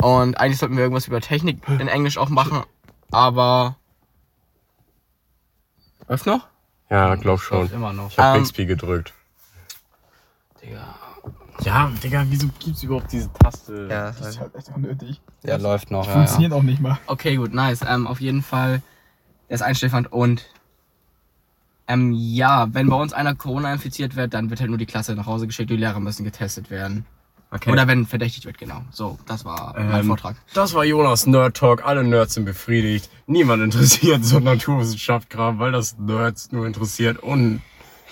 [0.01, 2.63] Und eigentlich sollten wir irgendwas über Technik in Englisch auch machen,
[3.11, 3.75] aber.
[6.07, 6.47] Läuft noch?
[6.89, 7.59] Ja, glaub schon.
[7.59, 8.09] läuft immer noch.
[8.11, 9.13] Ich hab Ähm, Bixby gedrückt.
[10.61, 10.95] Digga.
[11.63, 13.87] Ja, Digga, wieso gibt's überhaupt diese Taste?
[13.89, 15.21] Ja, Das ist halt echt unnötig.
[15.43, 16.17] Der läuft noch, ja, ja.
[16.17, 16.97] Funktioniert auch nicht mal.
[17.05, 17.81] Okay, gut, nice.
[17.87, 18.81] Ähm, auf jeden Fall,
[19.47, 20.45] der ist einschläfernd und
[21.87, 25.13] ähm, ja, wenn bei uns einer Corona infiziert wird, dann wird halt nur die Klasse
[25.15, 27.05] nach Hause geschickt, die Lehrer müssen getestet werden.
[27.53, 27.69] Okay.
[27.69, 28.81] Oder wenn verdächtigt wird, genau.
[28.91, 30.37] So, das war mein Ähm, Vortrag.
[30.53, 31.85] Das war Jonas Nerd Talk.
[31.85, 33.09] Alle Nerds sind befriedigt.
[33.27, 37.61] Niemand interessiert so Naturwissenschaft gerade, weil das Nerds nur interessiert und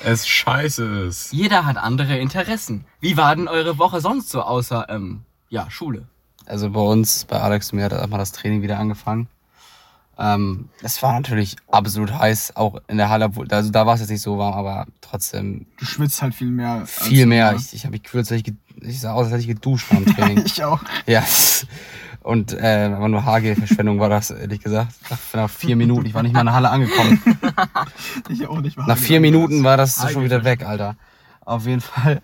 [0.04, 1.32] es scheiße ist.
[1.32, 2.86] Jeder hat andere Interessen.
[3.00, 6.08] Wie war denn eure Woche sonst so, außer, ähm, ja, Schule?
[6.46, 9.28] Also bei uns, bei Alex und mir hat erstmal das Training wieder angefangen.
[10.22, 14.02] Ähm, es war natürlich absolut heiß, auch in der Halle, obwohl- also da war es
[14.02, 16.86] jetzt nicht so warm, aber trotzdem Du schwitzt halt viel mehr.
[16.86, 17.46] viel mehr.
[17.52, 17.62] normal.
[17.66, 19.88] Ich, ich habe mich gefühlt, als hätte ich, ich sah aus, als hätte ich geduscht
[19.90, 20.44] beim Training.
[20.46, 20.82] Ich auch.
[21.08, 21.24] ja.
[22.22, 24.94] Und äh, aber nur Haargelverschwendung war das, ehrlich gesagt.
[25.10, 27.22] Nach, nach vier Minuten, ich war nicht mal in der Halle angekommen.
[28.30, 28.78] Ich auch nicht.
[28.78, 30.96] Nach vier Minuten war das schon wieder weg, Alter.
[31.46, 32.22] Auf jeden Fall.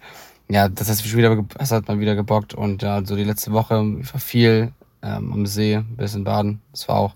[0.49, 3.51] Ja, das hat schon wieder, das hat mal wieder gebockt und ja, so die letzte
[3.53, 4.71] Woche ich war viel
[5.01, 6.61] ähm, am See, ein bisschen baden.
[6.71, 7.15] Das war auch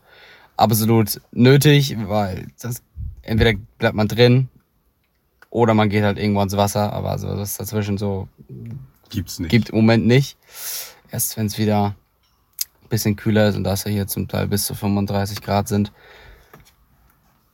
[0.59, 2.81] absolut nötig, weil das,
[3.21, 4.49] entweder bleibt man drin
[5.49, 8.27] oder man geht halt irgendwo ins Wasser, aber so das dazwischen so
[9.09, 9.49] Gibt's nicht.
[9.49, 10.37] gibt im Moment nicht.
[11.11, 11.95] Erst wenn es wieder
[12.83, 15.67] ein bisschen kühler ist und da es ja hier zum Teil bis zu 35 Grad
[15.67, 15.91] sind,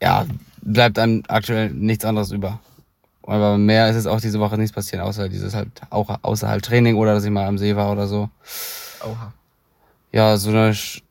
[0.02, 0.26] ja,
[0.62, 2.60] bleibt einem aktuell nichts anderes über.
[3.24, 6.66] Aber mehr ist es auch diese Woche nichts passiert, außer dieses halt auch außer halt
[6.66, 8.30] Training oder dass ich mal am See war oder so.
[9.04, 9.34] Oha.
[10.12, 11.02] Ja, so eine Sch-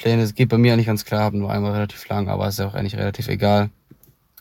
[0.00, 2.58] Stundenpläne, es geht bei mir eigentlich ganz klar, habe nur einmal relativ lang, aber ist
[2.58, 3.70] ja auch eigentlich relativ egal.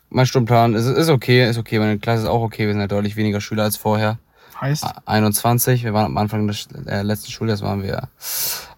[0.09, 2.91] Mein Stundenplan ist, ist okay, ist okay, meine Klasse ist auch okay, wir sind halt
[2.91, 4.19] deutlich weniger Schüler als vorher.
[4.59, 5.83] Heißt, 21.
[5.83, 8.09] Wir waren am Anfang des äh, letzten Schuljahres waren wir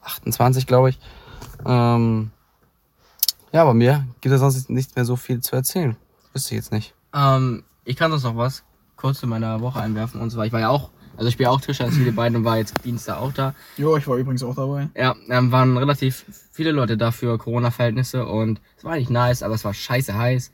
[0.04, 1.00] 28, glaube ich.
[1.66, 2.32] Ähm,
[3.52, 5.96] ja, bei mir gibt es sonst nicht mehr so viel zu erzählen.
[6.34, 6.94] Wüsste ich jetzt nicht.
[7.14, 8.64] Ähm, ich kann sonst noch was
[8.96, 10.20] kurz zu meiner Woche einwerfen.
[10.20, 10.90] Und zwar, ich war ja auch,
[11.22, 13.54] also ich spiele auch Tischtennis wie die beiden und war jetzt Dienstag auch da.
[13.78, 14.90] jo, ich war übrigens auch dabei.
[14.98, 19.54] Ja, ähm, waren relativ viele Leute da für Corona-Verhältnisse und es war eigentlich nice, aber
[19.54, 20.52] es war scheiße heiß.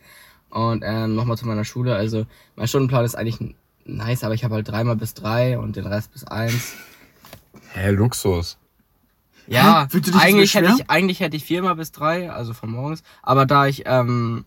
[0.50, 2.26] Und ähm, nochmal zu meiner Schule, also
[2.58, 6.12] mein Stundenplan ist eigentlich nice, aber ich habe halt dreimal bis drei und den Rest
[6.12, 6.74] bis eins.
[7.72, 8.58] Hä, Luxus.
[9.48, 10.00] Ja, Hä?
[10.20, 13.04] Eigentlich hätte ich, eigentlich hätte ich viermal bis drei, also von morgens.
[13.24, 14.44] Aber da ich ähm,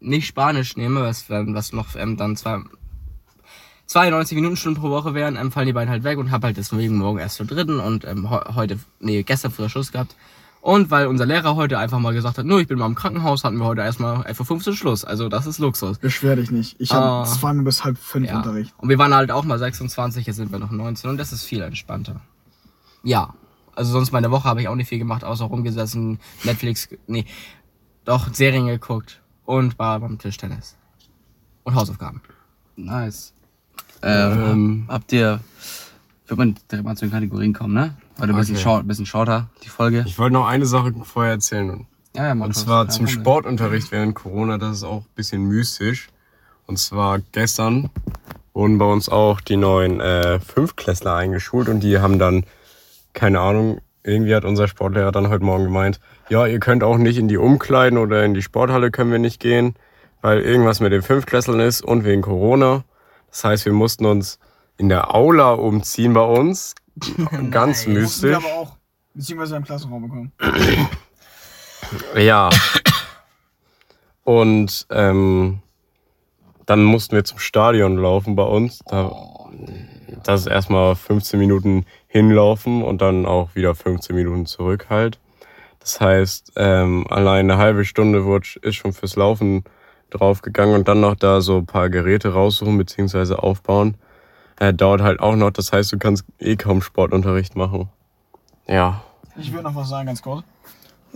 [0.00, 2.58] nicht Spanisch nehme, was, was noch ähm, dann zwei,
[3.90, 6.56] 92 Minuten Stunden pro Woche wären, ähm, fallen die beiden halt weg und hab halt
[6.56, 10.14] deswegen morgen erst zur dritten und ähm, he- heute, nee, gestern früher Schluss gehabt.
[10.60, 13.42] Und weil unser Lehrer heute einfach mal gesagt hat, nur ich bin mal im Krankenhaus,
[13.42, 15.04] hatten wir heute erstmal 11.15 Uhr Schluss.
[15.04, 15.98] Also das ist Luxus.
[15.98, 16.76] Beschwer dich nicht.
[16.78, 17.24] Ich habe Ah.
[17.24, 18.36] zweimal bis halb fünf Ja.
[18.36, 18.72] Unterricht.
[18.78, 21.42] Und wir waren halt auch mal 26, jetzt sind wir noch 19 und das ist
[21.44, 22.20] viel entspannter.
[23.02, 23.34] Ja.
[23.74, 27.24] Also sonst meine Woche habe ich auch nicht viel gemacht, außer rumgesessen, Netflix, nee,
[28.04, 30.76] doch Serien geguckt und war beim Tischtennis.
[31.64, 32.20] Und Hausaufgaben.
[32.76, 33.32] Nice.
[34.02, 35.40] Ähm, habt ihr.
[36.26, 37.94] Wird man direkt mal zu den Kategorien kommen, ne?
[38.20, 38.62] Heute ein bisschen, Okay.
[38.62, 40.04] short, bisschen shorter, die Folge.
[40.06, 41.86] Ich wollte noch eine Sache vorher erzählen.
[42.14, 46.08] Ja, ja, Und zwar zum Sportunterricht während Corona, das ist auch ein bisschen mystisch.
[46.66, 47.90] Und zwar gestern
[48.52, 52.44] wurden bei uns auch die neuen äh, Fünfklässler eingeschult und die haben dann,
[53.12, 57.18] keine Ahnung, irgendwie hat unser Sportlehrer dann heute Morgen gemeint, ja, ihr könnt auch nicht
[57.18, 59.74] in die Umkleiden oder in die Sporthalle können wir nicht gehen,
[60.20, 62.84] weil irgendwas mit den Fünftklässlern ist und wegen Corona.
[63.30, 64.38] Das heißt, wir mussten uns
[64.76, 66.74] in der Aula umziehen bei uns.
[67.50, 68.36] Ganz Mussten wir mystisch.
[68.36, 68.76] aber auch,
[69.14, 70.32] beziehungsweise im Klassenraum bekommen.
[72.16, 72.50] Ja.
[74.24, 75.60] Und ähm,
[76.66, 78.80] dann mussten wir zum Stadion laufen bei uns.
[78.86, 79.10] Da,
[80.22, 85.18] das ist erstmal 15 Minuten hinlaufen und dann auch wieder 15 Minuten zurück halt.
[85.80, 89.64] Das heißt, ähm, allein eine halbe Stunde wurde, ist schon fürs Laufen
[90.10, 93.34] draufgegangen und dann noch da so ein paar Geräte raussuchen bzw.
[93.34, 93.96] aufbauen.
[94.58, 95.50] Äh, dauert halt auch noch.
[95.50, 97.88] Das heißt, du kannst eh kaum Sportunterricht machen.
[98.66, 99.02] Ja.
[99.36, 100.44] Ich würde noch was sagen, ganz kurz.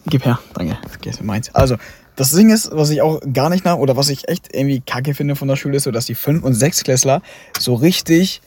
[0.07, 0.79] Gib her, danke.
[0.97, 1.55] Okay, ist meins.
[1.55, 1.77] Also,
[2.17, 5.15] das Ding ist, was ich auch gar nicht nach, oder was ich echt irgendwie kacke
[5.15, 7.23] finde von der Schule, ist so, dass die 5- und 6-Klässler
[7.59, 8.41] so richtig,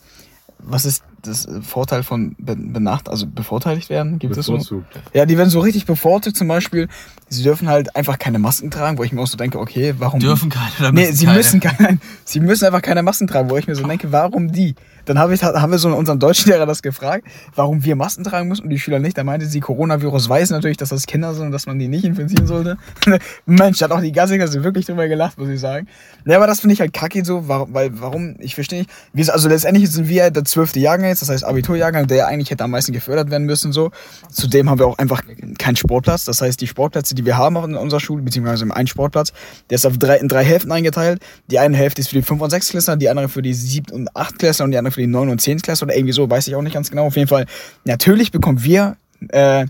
[0.60, 4.20] was ist das Vorteil von be benacht, also bevorteiligt werden?
[4.20, 4.84] Gibt es so?
[5.14, 6.88] Ja, die werden so richtig bevorzugt, zum Beispiel,
[7.30, 10.20] sie dürfen halt einfach keine Masken tragen, wo ich mir auch so denke, okay, warum?
[10.20, 11.38] Dürfen keine oder Nee, müssen sie keine?
[11.38, 14.76] müssen keine, sie müssen einfach keine Masken tragen, wo ich mir so denke, warum die?
[15.08, 18.64] Dann habe ich, haben wir so unseren Deutschlehrer das gefragt, warum wir Masken tragen müssen
[18.64, 19.18] und die Schüler nicht.
[19.18, 22.04] Da meinte sie, Coronavirus weiß natürlich, dass das Kinder sind und dass man die nicht
[22.04, 22.78] infizieren sollte.
[23.46, 25.88] Mensch, hat auch die ganze Klasse wirklich drüber gelacht, muss ich sagen.
[26.26, 29.30] Ja, aber das finde ich halt kacke so, weil, warum, ich verstehe nicht.
[29.30, 32.72] Also letztendlich sind wir der zwölfte Jahrgang jetzt das heißt Abiturjahrgang, der eigentlich hätte am
[32.72, 33.72] meisten gefördert werden müssen.
[33.72, 33.92] So.
[34.32, 35.24] Zudem haben wir auch einfach
[35.58, 36.26] keinen Sportplatz.
[36.26, 39.32] Das heißt, die Sportplätze, die wir haben in unserer Schule, beziehungsweise im einen Sportplatz,
[39.70, 41.22] der ist auf drei, in drei Hälften eingeteilt.
[41.50, 43.92] Die eine Hälfte ist für die 5- und 6 Klässler, die andere für die 7-
[43.92, 46.28] und 8 Klässler und die andere für die 9- und 10 Klässler oder irgendwie so,
[46.28, 47.06] weiß ich auch nicht ganz genau.
[47.06, 47.46] Auf jeden Fall,
[47.86, 48.98] natürlich bekommen wir
[49.30, 49.68] äh,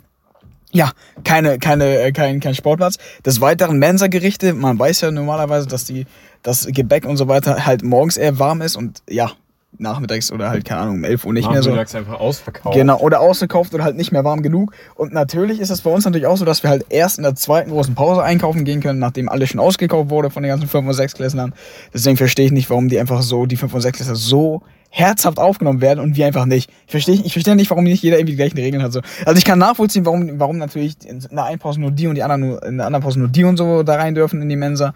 [0.71, 0.91] ja,
[1.23, 2.97] keine, keine, äh, kein, kein Sportplatz.
[3.25, 4.53] Des Weiteren Mensa-Gerichte.
[4.53, 6.05] Man weiß ja normalerweise, dass die,
[6.43, 9.31] das Gebäck und so weiter halt morgens eher warm ist und ja,
[9.77, 11.69] nachmittags oder halt, keine Ahnung, um 11 Uhr nicht mehr so.
[11.69, 12.75] Nachmittags einfach ausverkauft.
[12.75, 14.73] Genau, oder ausgekauft oder halt nicht mehr warm genug.
[14.95, 17.35] Und natürlich ist es bei uns natürlich auch so, dass wir halt erst in der
[17.35, 20.87] zweiten großen Pause einkaufen gehen können, nachdem alles schon ausgekauft wurde von den ganzen 5-
[20.87, 21.53] und 6 Klässlern.
[21.93, 24.63] Deswegen verstehe ich nicht, warum die einfach so, die 5- und 6 Klässler so
[24.97, 26.71] herzhaft aufgenommen werden und wir einfach nicht.
[26.87, 28.91] Ich verstehe ich verstehe nicht, warum nicht jeder irgendwie die gleichen Regeln hat.
[28.91, 29.01] So.
[29.25, 32.23] Also ich kann nachvollziehen, warum, warum natürlich in der einen Pause nur die und die
[32.23, 34.55] anderen nur, in der anderen Pause nur die und so da rein dürfen in die
[34.55, 34.93] Mensa.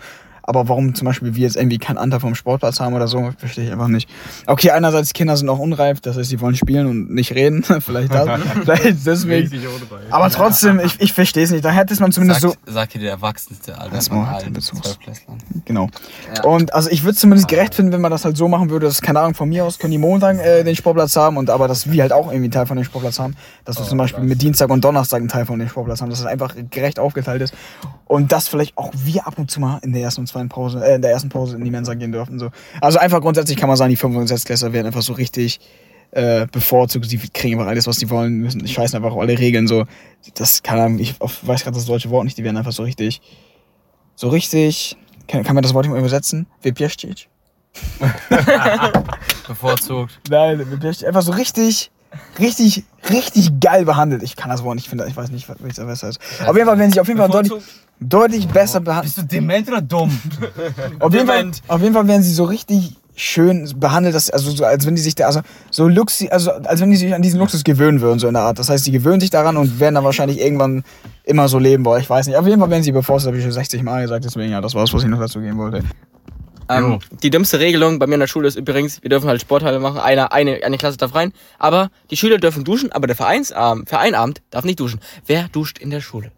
[0.51, 3.67] Aber warum zum Beispiel wir jetzt irgendwie keinen Anteil vom Sportplatz haben oder so, verstehe
[3.67, 4.09] ich einfach nicht.
[4.47, 7.63] Okay, einerseits Kinder sind auch unreif, das heißt, sie wollen spielen und nicht reden.
[7.79, 8.27] vielleicht das,
[8.63, 9.49] vielleicht deswegen.
[10.09, 11.63] Aber trotzdem, ich, ich verstehe es nicht.
[11.63, 12.49] Da hätte es man zumindest so.
[12.49, 14.09] Sagt, sagt hier der Erwachsenste, Alter, Das
[14.51, 14.83] Bezug.
[14.83, 15.37] Zwölfklässlern.
[15.63, 15.87] Genau.
[16.35, 16.43] Ja.
[16.43, 18.87] Und also ich würde es zumindest gerecht finden, wenn man das halt so machen würde,
[18.87, 21.69] dass, keine Ahnung, von mir aus können die Montag äh, den Sportplatz haben und aber
[21.69, 23.37] dass wir halt auch irgendwie einen Teil von dem Sportplatz haben.
[23.63, 26.19] Dass wir zum Beispiel mit Dienstag und Donnerstag einen Teil von dem Sportplatz haben, dass
[26.19, 27.53] es einfach gerecht aufgeteilt ist.
[28.05, 30.85] Und dass vielleicht auch wir ab und zu mal in der ersten und zweiten Pause,
[30.85, 32.39] äh, in der ersten Pause in die Mensa gehen dürfen.
[32.39, 32.49] So.
[32.79, 35.59] Also einfach grundsätzlich kann man sagen, die 5 und 6 Klässler werden einfach so richtig
[36.11, 37.05] äh, bevorzugt.
[37.05, 38.63] Sie kriegen einfach alles, was sie wollen, müssen.
[38.65, 39.85] Ich weiß einfach alle Regeln so.
[40.35, 43.21] Das kann ich weiß gerade das deutsche Wort nicht, die werden einfach so richtig,
[44.15, 46.47] so richtig, kann, kann man das Wort nicht mal übersetzen?
[46.61, 47.27] Wypieszczyć?
[49.47, 50.19] Bevorzugt.
[50.29, 50.61] Nein.
[51.05, 51.91] Einfach so richtig,
[52.39, 54.23] richtig, richtig geil behandelt.
[54.23, 56.19] Ich kann das Wort nicht finden, ich weiß nicht, was was das heißt.
[56.47, 57.63] Auf jeden Fall werden sie auf jeden Fall deutlich,
[57.99, 59.17] deutlich besser behandelt.
[59.17, 60.11] du dement oder dumm?
[60.99, 64.65] Auf jeden, Fall, auf jeden Fall werden sie so richtig schön behandelt, dass, also so,
[64.65, 67.39] als wenn die sich da, also so Luxi, also als wenn die sich an diesen
[67.39, 68.57] Luxus gewöhnen würden, so in der Art.
[68.57, 70.83] Das heißt, die gewöhnen sich daran und werden dann wahrscheinlich irgendwann
[71.23, 72.01] immer so leben wollen.
[72.01, 72.37] Ich weiß nicht.
[72.37, 74.73] Auf jeden Fall werden sie bevorzugt, habe ich schon 60 Mal gesagt, deswegen ja, das
[74.73, 75.83] war's, was ich noch dazu geben wollte.
[76.77, 79.79] Ähm, die dümmste Regelung bei mir in der Schule ist übrigens, wir dürfen halt Sporthalle
[79.79, 83.89] machen, eine, eine, eine Klasse darf rein, aber die Schüler dürfen duschen, aber der Vereinsabend,
[83.89, 84.99] Vereinabend darf nicht duschen.
[85.25, 86.31] Wer duscht in der Schule?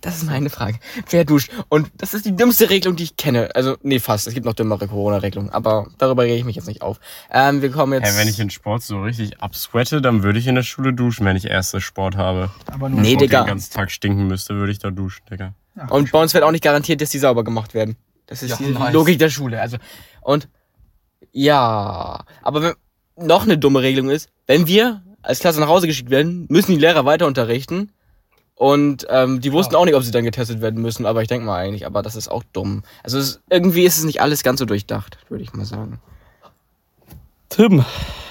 [0.00, 0.78] Das ist meine Frage.
[1.08, 1.50] Wer duscht?
[1.70, 3.48] Und das ist die dümmste Regelung, die ich kenne.
[3.54, 4.26] Also, nee, fast.
[4.26, 7.00] Es gibt noch dümmere Corona-Regelungen, aber darüber rege ich mich jetzt nicht auf.
[7.32, 8.12] Ähm, wir kommen jetzt.
[8.12, 11.24] Hey, wenn ich in Sport so richtig absweate, dann würde ich in der Schule duschen,
[11.24, 12.50] wenn ich erste Sport habe.
[12.70, 13.44] Aber nur Nee, ich Digga.
[13.44, 15.54] den ganzen Tag stinken müsste, würde ich da duschen, Digga.
[15.88, 17.96] Und bei uns wird auch nicht garantiert, dass die sauber gemacht werden.
[18.26, 18.92] Das ist Ja, die nice.
[18.92, 19.60] Logik der Schule.
[19.60, 19.76] Also,
[20.22, 20.48] und
[21.32, 22.74] ja, aber wenn,
[23.16, 26.78] noch eine dumme Regelung ist, wenn wir als Klasse nach Hause geschickt werden, müssen die
[26.78, 27.90] Lehrer weiter unterrichten.
[28.56, 31.44] Und ähm, die wussten auch nicht, ob sie dann getestet werden müssen, aber ich denke
[31.44, 32.84] mal eigentlich, aber das ist auch dumm.
[33.02, 35.98] Also es, irgendwie ist es nicht alles ganz so durchdacht, würde ich mal sagen.
[37.48, 37.84] Tim,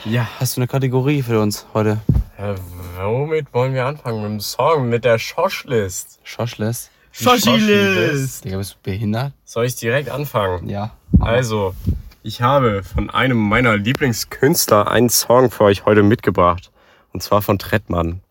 [0.06, 0.28] Ja.
[0.40, 2.00] hast du eine Kategorie für uns heute?
[2.38, 2.56] Äh,
[3.02, 4.22] womit wollen wir anfangen?
[4.22, 6.20] Mit dem Song, mit der Schoschlist.
[6.24, 6.90] Schoschless?
[7.14, 8.44] Schoschlist.
[8.44, 9.34] Digga, bist du behindert?
[9.46, 10.68] Soll ich direkt anfangen?
[10.68, 10.92] Ja.
[11.20, 11.76] Also,
[12.24, 16.72] ich habe von einem meiner Lieblingskünstler einen Song für euch heute mitgebracht.
[17.14, 18.22] Und zwar von Trettmann.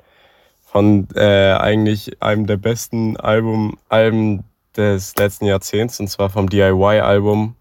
[0.64, 4.42] Von äh, eigentlich einem der besten Album, Alben
[4.77, 6.01] des letzten Jahrzehnts.
[6.01, 7.55] Und zwar vom DIY-Album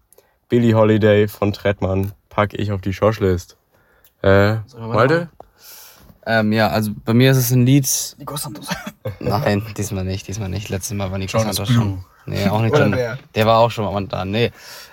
[0.48, 2.12] Billie Holiday von Trettmann.
[2.30, 3.56] Packe ich auf die Schoschlist.
[4.22, 5.28] Äh, Malte?
[6.26, 7.88] Ähm, ja, also bei mir ist es ein Lied.
[8.18, 8.68] Nico Santos.
[9.20, 10.68] Nein, diesmal nicht, diesmal nicht.
[10.68, 12.04] Letztes Mal war Nico Jonas Santos schon.
[12.26, 13.18] Nee, auch nicht wer?
[13.34, 14.24] Der war auch schon mal da.
[14.24, 14.52] Nee.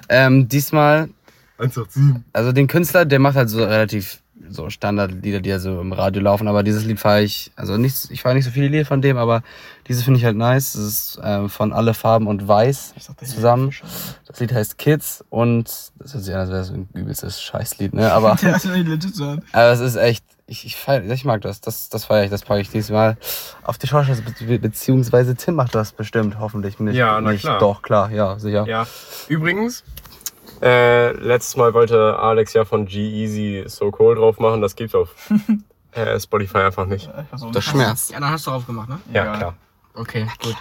[0.10, 1.10] Ähm, diesmal,
[1.60, 2.24] 187.
[2.34, 6.22] also den Künstler, der macht halt so relativ so Standardlieder, die ja so im Radio
[6.22, 9.02] laufen, aber dieses Lied fahre ich, also nicht, ich fahre nicht so viele Lieder von
[9.02, 9.44] dem, aber
[9.90, 10.74] dieses finde ich halt nice.
[10.74, 12.94] Das ist ähm, von Alle Farben und Weiß
[13.26, 13.74] zusammen.
[14.26, 15.66] Das Lied heißt Kids und
[15.98, 18.12] das hört sich an, als wäre es ein übelstes Scheißlied, ne?
[18.14, 18.66] Aber, ist
[19.52, 22.62] es ist echt, ich, ich, feier, ich mag das, das, das feiere ich, das packe
[22.62, 23.18] ich diesmal
[23.64, 26.96] auf die Schauspiel, be beziehungsweise Tim macht das bestimmt, hoffentlich nicht.
[26.96, 27.42] Ja, na nicht.
[27.42, 27.60] klar.
[27.60, 28.66] Doch, klar, ja, sicher.
[28.68, 28.86] Ja,
[29.28, 29.84] übrigens,
[30.62, 34.62] äh, letztes Mal wollte Alex ja von G-Easy So Cold drauf machen.
[34.62, 35.10] Das gibt's auf
[35.94, 37.10] äh, Spotify einfach nicht.
[37.54, 38.12] Das schmerzt.
[38.12, 39.00] Ja, dann hast du drauf gemacht, ne?
[39.14, 39.38] Ja, Ja.
[39.38, 39.56] klar.
[40.00, 40.56] Okay, gut.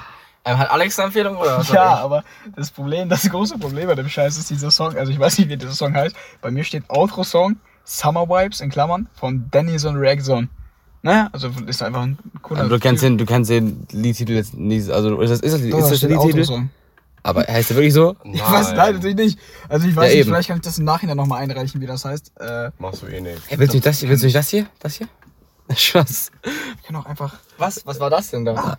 [0.44, 1.68] Ähm, hat Alex eine Empfehlung oder was?
[1.72, 2.24] Ja, aber
[2.56, 5.48] das Problem, das große Problem bei dem Scheiß ist dieser Song, also ich weiß nicht,
[5.48, 6.16] wie dieser Song heißt.
[6.40, 10.48] Bei mir steht Outro-Song Summer Vibes in Klammern von Dennison Reaction.
[11.02, 14.54] Naja, also ist einfach ein cooler Aber du kennst den, du kennst den Liedtitel jetzt
[14.54, 16.68] nicht, also ist das, ist das, Doch, ist da das der Liedtitel?
[17.22, 18.16] Aber heißt der wirklich so?
[18.24, 19.38] Ich weiß nein, natürlich nicht.
[19.68, 20.28] Also ich weiß Ja, nicht, eben.
[20.30, 22.32] vielleicht kann ich das im Nachhinein nochmal einreichen, wie das heißt.
[22.40, 23.42] Äh, Machst du eh nicht.
[23.46, 24.08] Hey, willst du nicht das hier?
[24.08, 24.66] Willst du nicht das hier?
[24.80, 25.08] Das hier?
[25.76, 26.30] Spaß.
[26.76, 27.36] ich kann auch einfach.
[27.58, 27.86] Was?
[27.86, 28.78] Was war das denn da?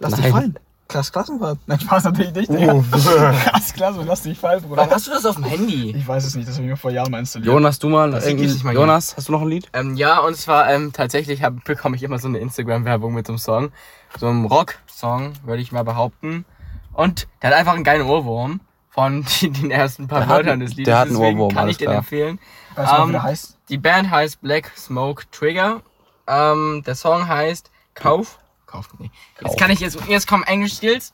[0.00, 0.32] Lass dich Nein.
[0.32, 0.58] fallen.
[0.88, 1.58] Krass Klassenfahrt.
[1.66, 2.74] Nein, Spaß natürlich nicht, Digga.
[2.74, 2.82] Uh.
[2.90, 4.78] Krass Klasse, lass dich fallen, Bruder.
[4.78, 5.94] Warum hast du das auf dem Handy?
[5.96, 7.46] Ich weiß es nicht, das habe ich mir vor Jahren mal installiert.
[7.46, 9.68] Jonas, du mal, Das irgendwie, mal Jonas, hast du noch ein Lied?
[9.72, 13.34] Ähm, ja, und zwar ähm, tatsächlich hab, bekomme ich immer so eine Instagram-Werbung mit so
[13.34, 13.72] einem Song.
[14.18, 16.44] So einem Rock-Song, würde ich mal behaupten.
[16.92, 20.70] Und der hat einfach einen geilen Ohrwurm von den ersten paar Der hat- Wörtern des
[20.70, 20.86] Liedes.
[20.86, 21.98] der hat einen Deswegen Ohrwurm, kann ich den klar.
[21.98, 22.40] empfehlen.
[22.74, 23.58] Weißt du wie Ähm, der heißt?
[23.68, 25.82] Die Band heißt Black Smoke Trigger.
[26.26, 28.38] Ähm, der Song heißt Kauf.
[28.70, 29.10] Kauf, nee.
[29.42, 31.12] Jetzt kann ich jetzt, jetzt kommen English Skills.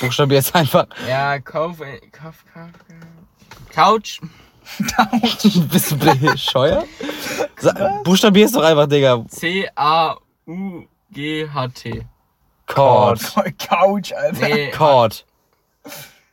[0.00, 0.86] Buchstabier jetzt einfach.
[1.08, 4.20] Ja, Kauf, äh, Kauf, Kauf, äh, Couch.
[5.72, 6.86] Bist du bescheuert?
[7.56, 9.24] Sa- Buchstabierst doch einfach, Digga.
[9.28, 10.86] C-A-U-G-H-T.
[12.66, 13.20] Chord.
[13.58, 14.48] Couch, Alter.
[14.48, 15.24] Nee, Chord.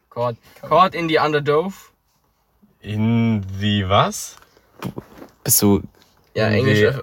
[0.09, 0.35] Chord.
[0.61, 1.73] Chord in die Underdove.
[2.81, 4.35] In die was?
[5.45, 5.81] Bist du.
[6.35, 6.49] Ja.
[6.49, 6.93] Englisch.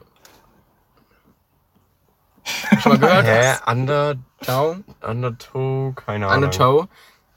[2.71, 3.27] Äh, Schon mal gehört?
[3.27, 3.71] Hä?
[3.71, 4.77] Under, Ciao.
[5.03, 5.95] Undertow?
[5.95, 6.45] Keine Ahnung.
[6.45, 6.89] Undertow.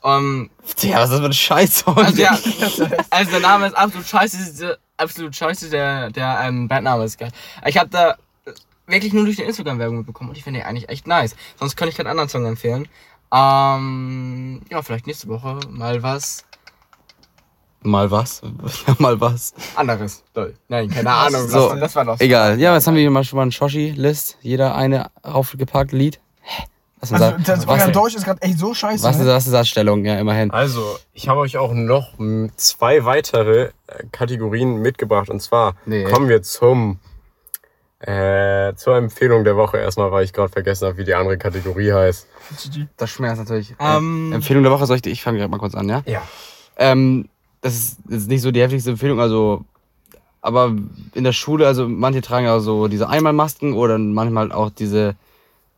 [0.01, 1.87] Um, Digga, was ist das für ein Scheiß?
[1.87, 2.37] also, ja,
[3.09, 7.31] also der Name ist absolut scheiße, äh, absolut scheiße, der, der ähm, Bandname ist geil.
[7.65, 8.15] Ich habe da
[8.85, 11.35] wirklich nur durch die Instagram-Werbung mitbekommen und ich finde den eigentlich echt nice.
[11.59, 12.87] Sonst könnte ich keinen anderen Song empfehlen.
[13.33, 16.45] Ähm, ja, vielleicht nächste Woche mal was
[17.85, 18.41] Mal was?
[18.87, 19.53] Ja, mal was.
[19.75, 20.23] anderes.
[20.67, 21.47] Nein, keine Ahnung.
[21.47, 22.59] So, das, das war doch Egal.
[22.59, 24.37] Ja, jetzt haben wir hier mal schon mal einen Shoshi-List.
[24.41, 26.19] Jeder eine aufgepackt Lied.
[26.41, 26.63] Hä?
[26.99, 27.45] Was ist Also, das?
[27.45, 29.03] das, Was, euer Deutsch ist gerade echt so scheiße.
[29.03, 29.27] was ist ne?
[29.27, 29.49] das?
[29.51, 30.03] Das Stellung?
[30.05, 30.49] Ja, immerhin.
[30.51, 32.13] Also, ich habe euch auch noch
[32.55, 35.29] zwei weitere äh, Kategorien mitgebracht.
[35.29, 36.03] Und zwar Nee.
[36.05, 36.99] kommen wir zum
[37.99, 41.91] äh, zur Empfehlung der Woche erstmal, weil ich gerade vergessen habe, wie die andere Kategorie
[41.91, 42.27] heißt.
[42.97, 43.73] Das schmerzt natürlich.
[43.79, 45.05] Ähm, Empfehlung der Woche soll ich.
[45.07, 46.03] Ich fange gerade mal kurz an, ja?
[46.05, 46.21] Ja.
[46.77, 47.29] Ähm,
[47.65, 49.65] das ist, nicht so die heftigste Empfehlung, also.
[50.41, 50.75] Aber
[51.15, 55.15] in der Schule, also manche tragen ja so diese Einmalmasken oder manchmal auch diese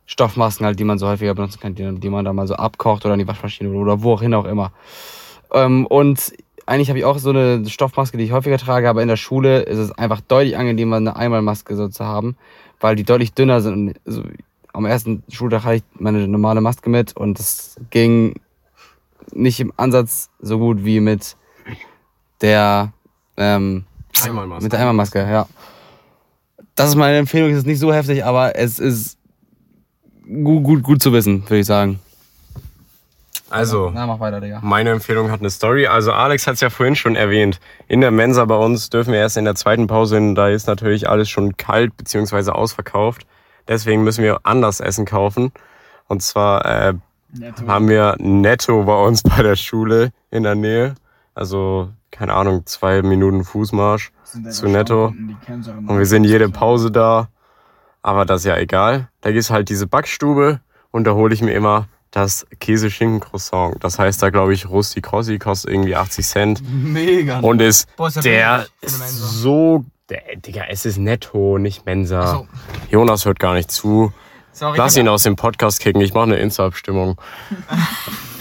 [0.04, 3.06] Stoffmasken halt, die man so häufiger benutzen kann, die, die man da mal so abkocht
[3.06, 4.72] oder in die Waschmaschine oder wohin auch immer.
[5.54, 6.34] Ähm, und
[6.66, 9.62] eigentlich habe ich auch so eine Stoffmaske, die ich häufiger trage, aber in der Schule
[9.62, 12.36] ist es einfach deutlich angenehmer, eine Einmalmaske so zu haben,
[12.78, 13.72] weil die deutlich dünner sind.
[13.72, 14.22] Und so,
[14.74, 18.34] am ersten Schultag hatte ich meine normale Maske mit und das ging
[19.32, 21.37] nicht im Ansatz so gut wie mit
[22.40, 22.92] der
[23.36, 23.84] ähm,
[24.24, 24.62] Einmalmaske.
[24.64, 25.46] mit der Einmalmaske, ja.
[26.74, 29.18] Das ist meine Empfehlung, es ist nicht so heftig, aber es ist
[30.26, 32.00] gut, gut, gut zu wissen, würde ich sagen.
[33.50, 34.60] Also, Na, mach weiter, Digga.
[34.62, 35.86] meine Empfehlung hat eine Story.
[35.86, 37.60] Also, Alex hat es ja vorhin schon erwähnt.
[37.86, 40.34] In der Mensa bei uns dürfen wir erst in der zweiten Pause hin.
[40.34, 42.50] Da ist natürlich alles schon kalt bzw.
[42.50, 43.26] ausverkauft.
[43.66, 45.52] Deswegen müssen wir anders Essen kaufen.
[46.08, 46.94] Und zwar äh,
[47.32, 47.66] Netto.
[47.66, 50.94] haben wir Netto bei uns bei der Schule in der Nähe.
[51.34, 54.12] Also, keine Ahnung, zwei Minuten Fußmarsch.
[54.50, 55.06] Zu Netto.
[55.06, 57.28] Und wir sind jede Pause da.
[58.02, 59.08] Aber das ist ja egal.
[59.20, 63.76] Da gibt's halt diese Backstube und da hole ich mir immer das Käse-Schinken-Croissant.
[63.80, 67.40] Das heißt da, glaube ich, Rusti Crossi kostet irgendwie 80 Cent Mega.
[67.40, 69.84] und ist Boah, ist der ist so.
[70.08, 72.26] Der, Digga, es ist netto, nicht Mensa.
[72.26, 72.48] So.
[72.90, 74.12] Jonas hört gar nicht zu.
[74.58, 76.00] Sorry, Lass ich ihn aus dem Podcast kicken.
[76.02, 77.16] Ich mache eine Insta-Abstimmung.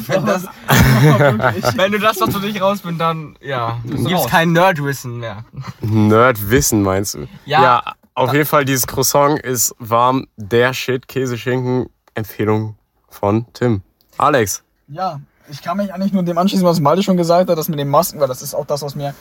[0.08, 0.45] Wenn, das,
[1.75, 4.27] wenn du das, was du nicht raus bist, dann ja, du gibt's raus.
[4.27, 5.45] kein Nerdwissen mehr.
[5.80, 7.27] Nerdwissen meinst du?
[7.45, 7.84] Ja.
[8.15, 10.25] auf jeden Fall, dieses Croissant ist warm.
[10.38, 11.88] Der Shit, Käse-Schinken.
[12.15, 12.77] Empfehlung
[13.10, 13.84] von Tim.
[14.17, 14.63] Alex.
[14.88, 15.19] Ja,
[15.51, 17.89] ich kann mich eigentlich nur dem anschließen, was Malte schon gesagt hat, das mit den
[17.89, 19.13] Masken, weil das ist auch das, was mir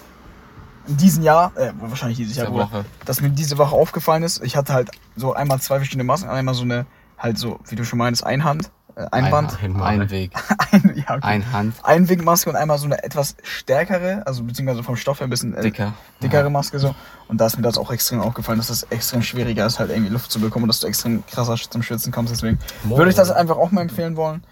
[0.86, 2.84] in diesem Jahr, äh, wahrscheinlich dieses Jahr, Woche.
[3.04, 4.42] dass mir diese Woche aufgefallen ist.
[4.42, 6.86] Ich hatte halt so einmal zwei verschiedene Masken, einmal so eine,
[7.18, 10.32] halt so, wie du schon meinst, Einhand, äh, Einband, Ein, ein Weg.
[10.72, 11.20] ein, ja, okay.
[11.20, 11.74] Ein Hand.
[11.82, 15.62] Einwegmaske und einmal so eine etwas stärkere, also beziehungsweise vom Stoff her ein bisschen äh,
[15.62, 15.92] Dicker.
[16.22, 16.94] dickere Maske so.
[17.28, 20.12] Und da ist mir das auch extrem aufgefallen, dass das extrem schwieriger ist, halt irgendwie
[20.12, 22.32] Luft zu bekommen und dass du extrem krasser zum Schwitzen kommst.
[22.32, 24.44] Deswegen würde ich das einfach auch mal empfehlen wollen.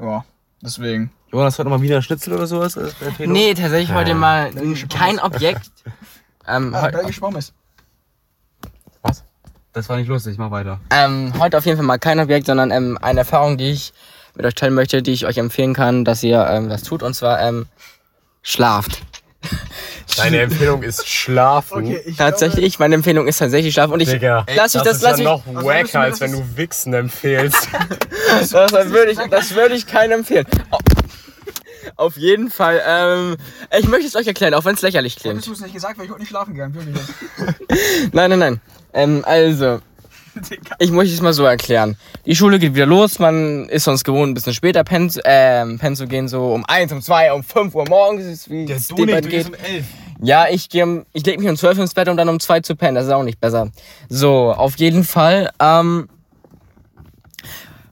[0.00, 0.24] Ja,
[0.60, 1.10] deswegen.
[1.32, 2.76] Jonas hat nochmal wieder Schnitzel oder sowas?
[2.76, 2.88] äh?
[3.26, 4.50] Nee, tatsächlich heute mal
[4.88, 5.70] kein Objekt.
[6.46, 7.52] Ähm, Ah, heu- belgisch Pommes.
[9.72, 10.80] Das war nicht lustig, mach weiter.
[10.90, 13.92] ähm, heute auf jeden Fall mal kein Objekt, sondern ähm, eine Erfahrung, die ich
[14.34, 17.02] mit euch teilen möchte, die ich euch empfehlen kann, dass ihr ähm, das tut.
[17.02, 17.66] Und zwar ähm,
[18.42, 19.02] schlaft.
[20.16, 21.86] Deine Empfehlung ist schlafen.
[22.06, 23.92] ich Tatsächlich, meine Empfehlung ist tatsächlich schlafen.
[23.92, 26.94] Und ich Digga, lass mich das, ist lass ja noch wacker, als wenn du Wichsen
[26.94, 27.68] empfehlst.
[28.40, 30.46] das, das würde ich, das würde ich keinem empfehlen.
[30.70, 30.78] Au-
[31.96, 32.80] Auf jeden Fall.
[32.86, 33.36] Ähm,
[33.78, 35.34] ich möchte es euch erklären, auch wenn es lächerlich klingt.
[35.36, 36.94] Hättest du es nicht gesagt, wäre ich heute nicht schlafen gegangen.
[36.94, 38.12] Jetzt.
[38.12, 38.60] Nein, nein, nein.
[38.94, 39.80] Ähm, also,
[40.78, 41.96] ich möchte es mal so erklären.
[42.24, 45.78] Die Schule geht wieder los, man ist sonst gewohnt, ein bisschen später pennen, zu- ähm,
[45.78, 48.88] pennen zu gehen, so um 1, um 2, um 5 Uhr morgens, ist, wie es
[48.88, 49.50] dem Bett geht.
[50.22, 52.60] Ja, ich, geh um, ich leg mich um 12 ins Bett, um dann um 2
[52.60, 53.70] zu pennen, das ist auch nicht besser.
[54.08, 56.08] So, auf jeden Fall, ähm,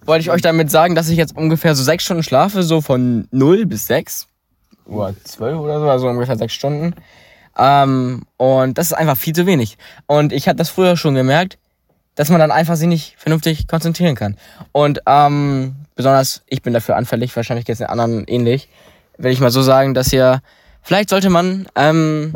[0.07, 3.27] wollte ich euch damit sagen, dass ich jetzt ungefähr so sechs Stunden schlafe, so von
[3.31, 4.27] 0 bis 6
[4.87, 6.95] oder 12 oder so, also ungefähr sechs Stunden.
[7.57, 9.79] Ähm, und das ist einfach viel zu wenig.
[10.07, 11.57] Und ich habe das früher schon gemerkt,
[12.15, 14.37] dass man dann einfach sich nicht vernünftig konzentrieren kann.
[14.73, 18.69] Und ähm, besonders ich bin dafür anfällig, wahrscheinlich geht es den anderen ähnlich,
[19.19, 20.41] will ich mal so sagen, dass ihr,
[20.83, 22.33] vielleicht sollte man, ähm,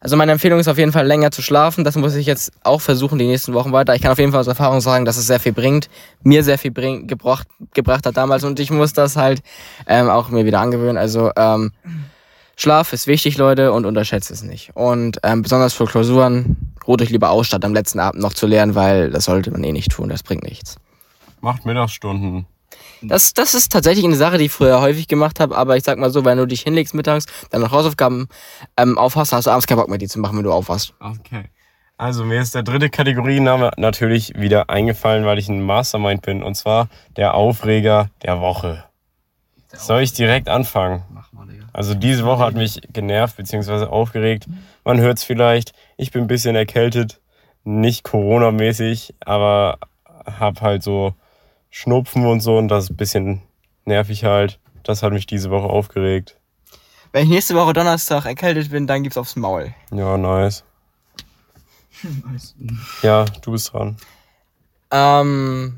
[0.00, 1.82] also meine Empfehlung ist auf jeden Fall länger zu schlafen.
[1.82, 3.94] Das muss ich jetzt auch versuchen die nächsten Wochen weiter.
[3.94, 5.88] Ich kann auf jeden Fall aus Erfahrung sagen, dass es sehr viel bringt,
[6.22, 9.42] mir sehr viel bring, gebracht, gebracht hat damals und ich muss das halt
[9.86, 10.98] ähm, auch mir wieder angewöhnen.
[10.98, 11.72] Also ähm,
[12.56, 14.70] Schlaf ist wichtig, Leute, und unterschätzt es nicht.
[14.74, 18.46] Und ähm, besonders für Klausuren ruht euch lieber aus, statt am letzten Abend noch zu
[18.46, 20.76] lernen, weil das sollte man eh nicht tun, das bringt nichts.
[21.40, 22.46] Macht Mittagsstunden.
[23.02, 25.98] Das, das ist tatsächlich eine Sache, die ich früher häufig gemacht habe, aber ich sag
[25.98, 28.28] mal so, wenn du dich hinlegst mittags, dann noch Hausaufgaben
[28.76, 30.94] ähm, aufhast, hast du abends keinen Bock mehr, die zu machen, wenn du aufwachst.
[30.98, 31.50] Okay.
[31.98, 36.42] Also mir ist der dritte Kategoriename natürlich wieder eingefallen, weil ich ein Mastermind bin.
[36.42, 38.84] Und zwar der Aufreger der Woche.
[39.78, 41.04] Soll ich direkt anfangen?
[41.10, 41.66] Mach mal, Digga.
[41.72, 43.84] Also diese Woche hat mich genervt bzw.
[43.86, 44.46] aufgeregt.
[44.84, 45.72] Man hört es vielleicht.
[45.96, 47.20] Ich bin ein bisschen erkältet.
[47.64, 49.78] Nicht Corona-mäßig, aber
[50.24, 51.14] hab halt so
[51.70, 53.42] Schnupfen und so und das ist ein bisschen
[53.84, 54.58] nervig halt.
[54.82, 56.38] Das hat mich diese Woche aufgeregt.
[57.12, 59.74] Wenn ich nächste Woche Donnerstag erkältet bin, dann gibt's aufs Maul.
[59.90, 60.64] Ja, nice.
[62.02, 62.54] Nice.
[63.02, 63.96] Ja, du bist dran.
[64.90, 65.74] Ähm,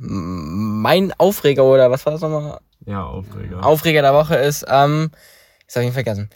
[0.82, 2.60] mein Aufreger oder was war das nochmal?
[2.88, 3.64] Ja, Aufreger.
[3.64, 5.10] Aufreger der Woche ist, ähm,
[5.60, 6.30] jetzt habe ich vergessen.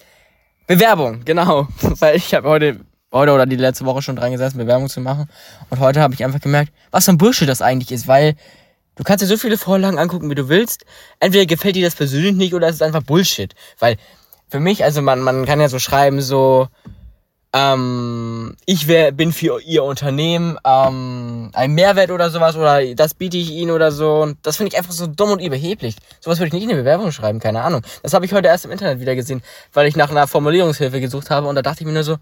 [0.66, 1.66] Bewerbung, genau.
[1.80, 5.30] Weil ich habe heute, heute oder die letzte Woche schon dran gesessen, Bewerbung zu machen.
[5.70, 8.34] Und heute habe ich einfach gemerkt, was für ein Bullshit das eigentlich ist, weil
[8.96, 10.84] du kannst dir so viele Vorlagen angucken, wie du willst.
[11.20, 13.54] Entweder gefällt dir das persönlich nicht oder es ist einfach Bullshit.
[13.78, 13.96] Weil
[14.50, 16.68] für mich, also man, man kann ja so schreiben, so,
[17.54, 23.36] ähm, ich wär, bin für ihr Unternehmen ähm, ein Mehrwert oder sowas oder das biete
[23.36, 24.22] ich ihnen oder so.
[24.22, 25.96] Und das finde ich einfach so dumm und überheblich.
[26.20, 27.82] Sowas würde ich nicht in eine Bewerbung schreiben, keine Ahnung.
[28.02, 31.30] Das habe ich heute erst im Internet wieder gesehen, weil ich nach einer Formulierungshilfe gesucht
[31.30, 32.16] habe und da dachte ich mir nur so,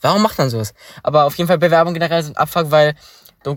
[0.00, 0.72] warum macht man sowas?
[1.02, 2.94] Aber auf jeden Fall Bewerbung generell sind Abfuck, weil
[3.42, 3.56] du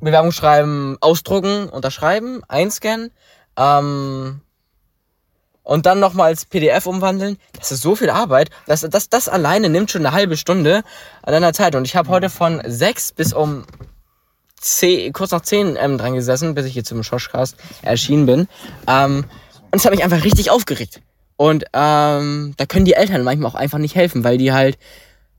[0.00, 3.10] Bewerbung schreiben, ausdrucken, unterschreiben, einscannen,
[3.56, 4.42] ähm,
[5.68, 8.48] und dann nochmal als PDF umwandeln, das ist so viel Arbeit.
[8.66, 10.82] Das, das, das alleine nimmt schon eine halbe Stunde
[11.22, 11.74] an deiner Zeit.
[11.74, 13.64] Und ich habe heute von sechs bis um
[14.58, 18.48] zehn, kurz nach zehn ähm, dran gesessen, bis ich hier zum Schoschcast erschienen bin.
[18.86, 19.26] Ähm,
[19.70, 21.02] und es hat mich einfach richtig aufgeregt.
[21.36, 24.78] Und ähm, da können die Eltern manchmal auch einfach nicht helfen, weil die halt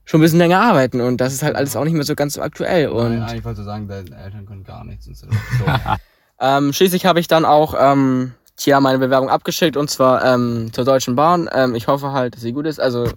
[0.04, 1.00] schon ein bisschen länger arbeiten.
[1.00, 2.86] Und das ist halt alles auch nicht mehr so ganz so aktuell.
[2.86, 5.06] Und Nein, ich wollte sagen, deine Eltern können gar nichts.
[5.18, 5.26] So.
[6.38, 10.84] ähm, schließlich habe ich dann auch ähm, tja, meine Bewerbung abgeschickt und zwar ähm, zur
[10.84, 11.48] Deutschen Bahn.
[11.52, 12.78] Ähm, ich hoffe halt, dass sie gut ist.
[12.78, 13.08] Also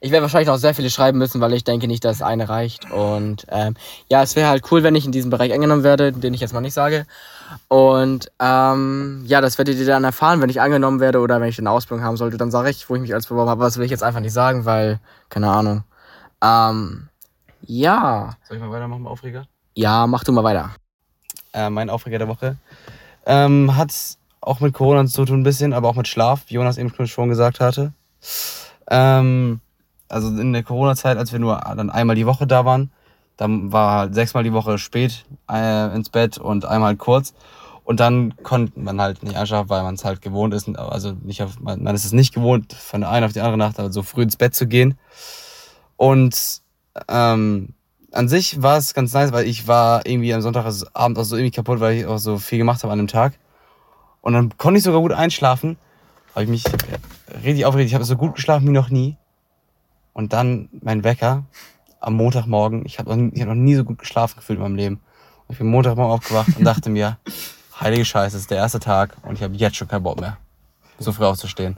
[0.00, 2.90] ich werde wahrscheinlich noch sehr viele schreiben müssen, weil ich denke nicht, dass eine reicht.
[2.90, 3.74] Und ähm,
[4.08, 6.52] ja, es wäre halt cool, wenn ich in diesem Bereich angenommen werde, den ich jetzt
[6.52, 7.06] mal nicht sage.
[7.68, 11.58] Und ähm, ja, das werdet ihr dann erfahren, wenn ich angenommen werde oder wenn ich
[11.58, 12.36] eine Ausbildung haben sollte.
[12.36, 13.60] Dann sage ich, wo ich mich als beworben habe.
[13.60, 15.84] Aber das will ich jetzt einfach nicht sagen, weil, keine Ahnung.
[16.42, 17.08] Ähm,
[17.62, 18.36] ja.
[18.46, 19.46] Soll ich mal weitermachen, Aufreger?
[19.74, 20.70] Ja, mach du mal weiter.
[21.52, 22.58] Äh, mein Aufreger der Woche
[23.26, 23.92] ähm, hat
[24.44, 27.28] auch mit Corona zu tun ein bisschen, aber auch mit Schlaf, wie Jonas eben schon
[27.28, 27.92] gesagt hatte.
[28.88, 29.60] Ähm,
[30.08, 32.90] also in der Corona-Zeit, als wir nur dann einmal die Woche da waren,
[33.36, 37.34] dann war halt sechsmal die Woche spät äh, ins Bett und einmal halt kurz.
[37.84, 40.68] Und dann konnte man halt nicht einschlafen, weil man es halt gewohnt ist.
[40.78, 43.58] Also nicht auf, man, man ist es nicht gewohnt, von der einen auf die andere
[43.58, 44.96] Nacht aber so früh ins Bett zu gehen.
[45.96, 46.62] Und
[47.08, 47.74] ähm,
[48.12, 51.50] an sich war es ganz nice, weil ich war irgendwie am Sonntagabend auch so irgendwie
[51.50, 53.34] kaputt, weil ich auch so viel gemacht habe an dem Tag.
[54.24, 55.76] Und dann konnte ich sogar gut einschlafen.
[56.34, 56.64] Habe ich mich
[57.44, 57.88] richtig aufgeregt.
[57.88, 59.18] Ich habe so gut geschlafen wie noch nie.
[60.14, 61.44] Und dann mein Wecker
[62.00, 62.86] am Montagmorgen.
[62.86, 64.94] Ich habe noch, hab noch nie so gut geschlafen gefühlt in meinem Leben.
[65.46, 67.18] Und ich bin Montagmorgen aufgewacht und dachte mir,
[67.80, 70.38] heilige Scheiße, es ist der erste Tag und ich habe jetzt schon keinen Bock mehr,
[70.98, 71.76] so früh aufzustehen.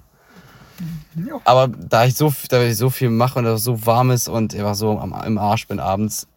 [1.42, 4.54] Aber da ich so, da ich so viel mache und es so warm ist und
[4.54, 6.28] einfach so am, im Arsch bin abends,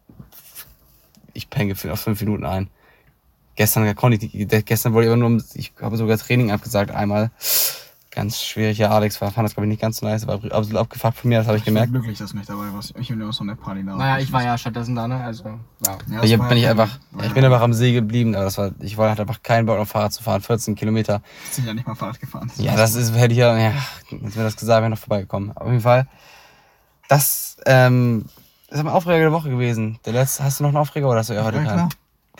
[1.34, 2.68] ich penne gefühlt auf fünf Minuten ein.
[3.56, 7.30] Gestern konnte ich, gestern wollte ich aber nur, ich habe sogar Training abgesagt einmal.
[8.12, 10.76] Ganz schwierig, ja, Alex war, fand das glaube ich nicht ganz so nice, war absolut
[10.78, 11.92] abgefuckt von mir, das habe ich Ich bin gemerkt.
[11.92, 12.92] glücklich, dass du nicht dabei warst.
[12.98, 13.94] Ich bin immer so eine Party da.
[13.94, 15.22] Naja, ich war ja stattdessen da, ne?
[15.22, 15.58] Also, ja.
[15.86, 18.34] Ja, Ich das bin ich ja- einfach, war ich ja- bin einfach am See geblieben,
[18.34, 21.22] aber das war, ich wollte halt einfach keinen Bock auf Fahrrad zu fahren, 14 Kilometer.
[21.52, 22.50] Sind ja nicht mal Fahrrad gefahren.
[22.56, 23.74] Ja, das ist, hätte ich ja, ja,
[24.10, 25.56] jetzt wäre das gesagt, wäre noch vorbeigekommen.
[25.56, 26.08] Auf jeden Fall,
[27.08, 28.24] das, ähm,
[28.70, 30.00] ist mein Aufreger der Woche gewesen.
[30.04, 31.88] Der letzte, hast du noch einen Aufreger oder hast du ja heute Ja, keinen?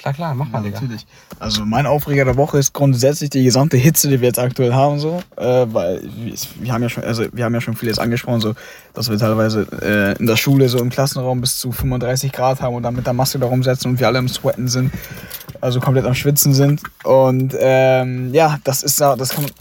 [0.01, 0.15] Klar.
[0.15, 0.81] Klar, mach mal, Digga.
[0.81, 1.07] Natürlich.
[1.39, 4.99] Also mein Aufreger der Woche ist grundsätzlich die gesamte Hitze, die wir jetzt aktuell haben,
[4.99, 8.41] so, äh, weil wir- wir haben ja schon, also wir haben ja schon vieles angesprochen,
[8.41, 8.55] so,
[8.95, 12.75] dass wir teilweise äh, in der Schule so im Klassenraum bis zu 35 Grad haben
[12.75, 14.93] und dann mit der Maske da rumsetzen und wir alle im Sweaten sind,
[15.61, 19.53] also komplett am Schwitzen sind und ähm, ja, das ist ja, das kann man.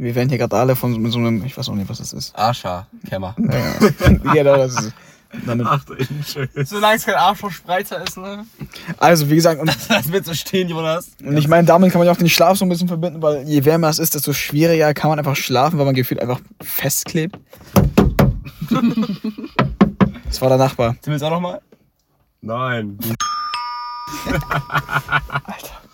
[0.00, 1.98] Wir werden hier gerade alle von so- mit so einem, ich weiß auch nicht, was
[1.98, 2.36] das ist.
[2.36, 3.34] Arscha, Kämmer.
[4.24, 4.92] Ja, genau, das ist.
[5.46, 5.84] Damit, Ach.
[6.64, 8.46] Solange es kein Arschlochspreizer ist, ne?
[8.98, 11.10] also wie gesagt, und Das wird so stehen, Jonas.
[11.22, 13.46] Und ich meine, damit kann man ja auch den Schlaf so ein bisschen verbinden, weil
[13.48, 17.38] je wärmer es ist, desto schwieriger kann man einfach schlafen, weil man gefühlt einfach festklebt.
[20.24, 20.90] Das war der Nachbar.
[21.00, 21.62] Sind wir jetzt auch nochmal?
[22.42, 22.98] Nein.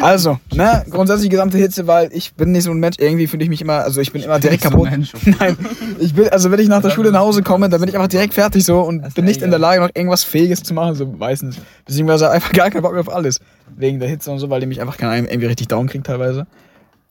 [0.00, 3.44] Also, ne, grundsätzlich die gesamte Hitze, weil ich bin nicht so ein Mensch, irgendwie fühle
[3.44, 4.88] ich mich immer, also ich bin immer direkt kaputt.
[5.38, 5.56] Nein,
[5.98, 8.08] ich bin, also wenn ich nach der Schule nach Hause komme, dann bin ich einfach
[8.08, 11.06] direkt fertig so und bin nicht in der Lage, noch irgendwas Fähiges zu machen, so
[11.06, 11.56] meistens.
[11.86, 13.40] Beziehungsweise einfach gar keinen Bock mehr auf alles.
[13.76, 16.06] Wegen der Hitze und so, weil die mich einfach keine Ahnung, irgendwie richtig down kriegt
[16.06, 16.46] teilweise.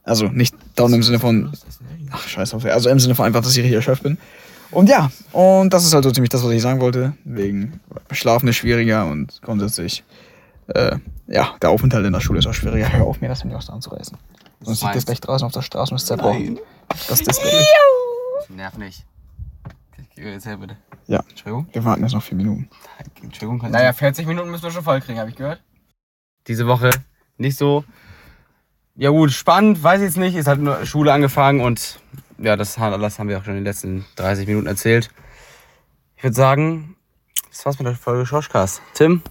[0.04, 1.51] Also nicht down im Sinne von,
[2.12, 4.18] ach scheiß auf, also im Sinne von einfach, dass ich richtig erschöpft bin.
[4.74, 7.14] Und ja, und das ist halt so ziemlich das, was ich sagen wollte.
[7.24, 7.80] Wegen
[8.12, 10.04] Schlafen ist schwieriger und grundsätzlich,
[10.68, 10.97] äh,
[11.28, 12.91] ja, der Aufenthalt in der Schule ist auch schwieriger.
[12.91, 14.18] Hör auf, mir das nicht aus der Hand zu reißen.
[14.61, 16.59] Sonst liegt das gleich draußen auf der Straße und ist zerbrochen.
[17.07, 17.64] Das Display.
[18.49, 19.05] Nerv nicht.
[20.16, 20.78] Erzähl bitte.
[21.07, 21.24] Ja.
[21.28, 21.68] Entschuldigung.
[21.74, 22.70] Wir warten jetzt noch vier Minuten.
[23.22, 23.70] Entschuldigung.
[23.72, 25.61] Naja, 40 Minuten müssen wir schon voll kriegen, habe ich gehört.
[26.47, 26.91] diese Woche
[27.38, 27.84] nicht so.
[28.95, 30.36] Ja gut, spannend, weiß ich jetzt nicht.
[30.36, 31.99] Ist halt nur Schule angefangen und
[32.38, 35.09] ja, das alles haben wir auch schon in den letzten 30 Minuten erzählt.
[36.16, 36.95] Ich würde sagen,
[37.49, 38.82] das war's mit der Folge Schoschcast.
[38.93, 39.22] Tim,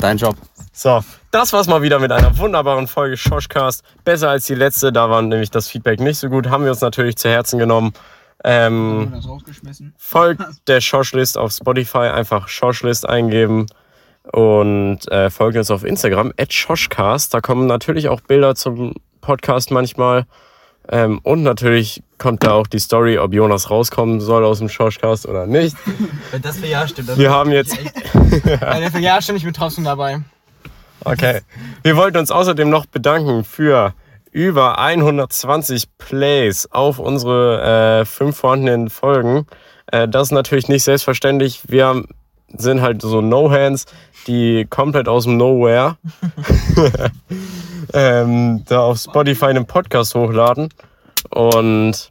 [0.00, 0.36] dein Job.
[0.78, 3.82] So, das war's mal wieder mit einer wunderbaren Folge Schoschcast.
[4.04, 6.50] Besser als die letzte, da war nämlich das Feedback nicht so gut.
[6.50, 7.94] Haben wir uns natürlich zu Herzen genommen.
[8.44, 9.10] Ähm,
[9.96, 13.64] folgt der Schoshlist auf Spotify, einfach Schoshlist eingeben
[14.32, 17.32] und äh, folgt uns auf Instagram, at Schoschcast.
[17.32, 20.26] Da kommen natürlich auch Bilder zum Podcast manchmal.
[20.90, 25.26] Ähm, und natürlich kommt da auch die Story, ob Jonas rauskommen soll aus dem Schoschcast
[25.26, 25.74] oder nicht.
[26.32, 27.78] Wenn das für Ja stimmt, dann Wir haben jetzt
[28.12, 30.20] Wenn das für Ja stimmt, ich bin trotzdem dabei.
[31.06, 31.40] Okay.
[31.84, 33.94] Wir wollten uns außerdem noch bedanken für
[34.32, 39.46] über 120 Plays auf unsere äh, fünf vorhandenen Folgen.
[39.86, 41.62] Äh, das ist natürlich nicht selbstverständlich.
[41.68, 42.02] Wir
[42.48, 43.84] sind halt so No-Hands,
[44.26, 45.96] die komplett aus dem Nowhere
[47.94, 50.70] ähm, da auf Spotify einen Podcast hochladen.
[51.30, 52.10] Und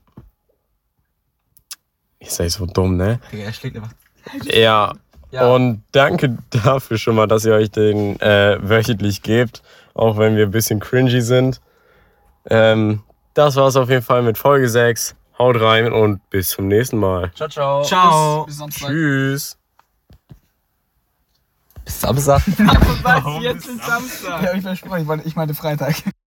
[2.19, 3.19] ich sei so dumm, ne?
[3.31, 3.91] Digga, er schlägt einfach.
[4.45, 4.93] Ja.
[5.43, 9.61] Und danke dafür schon mal, dass ihr euch den äh, wöchentlich gebt,
[9.93, 11.61] auch wenn wir ein bisschen cringy sind.
[12.49, 13.01] Ähm,
[13.33, 15.15] das war's auf jeden Fall mit Folge 6.
[15.37, 17.29] Haut rein und bis zum nächsten Mal.
[17.35, 17.83] Ciao, ciao.
[17.83, 18.45] Ciao.
[18.45, 18.87] Bis Samstag.
[18.89, 19.57] Tschüss.
[21.83, 22.41] Bis Samstag.
[23.03, 24.43] Was jetzt ist Samstag?
[24.43, 25.95] Ja, ich versprochen, ich meine- ich meinte Freitag.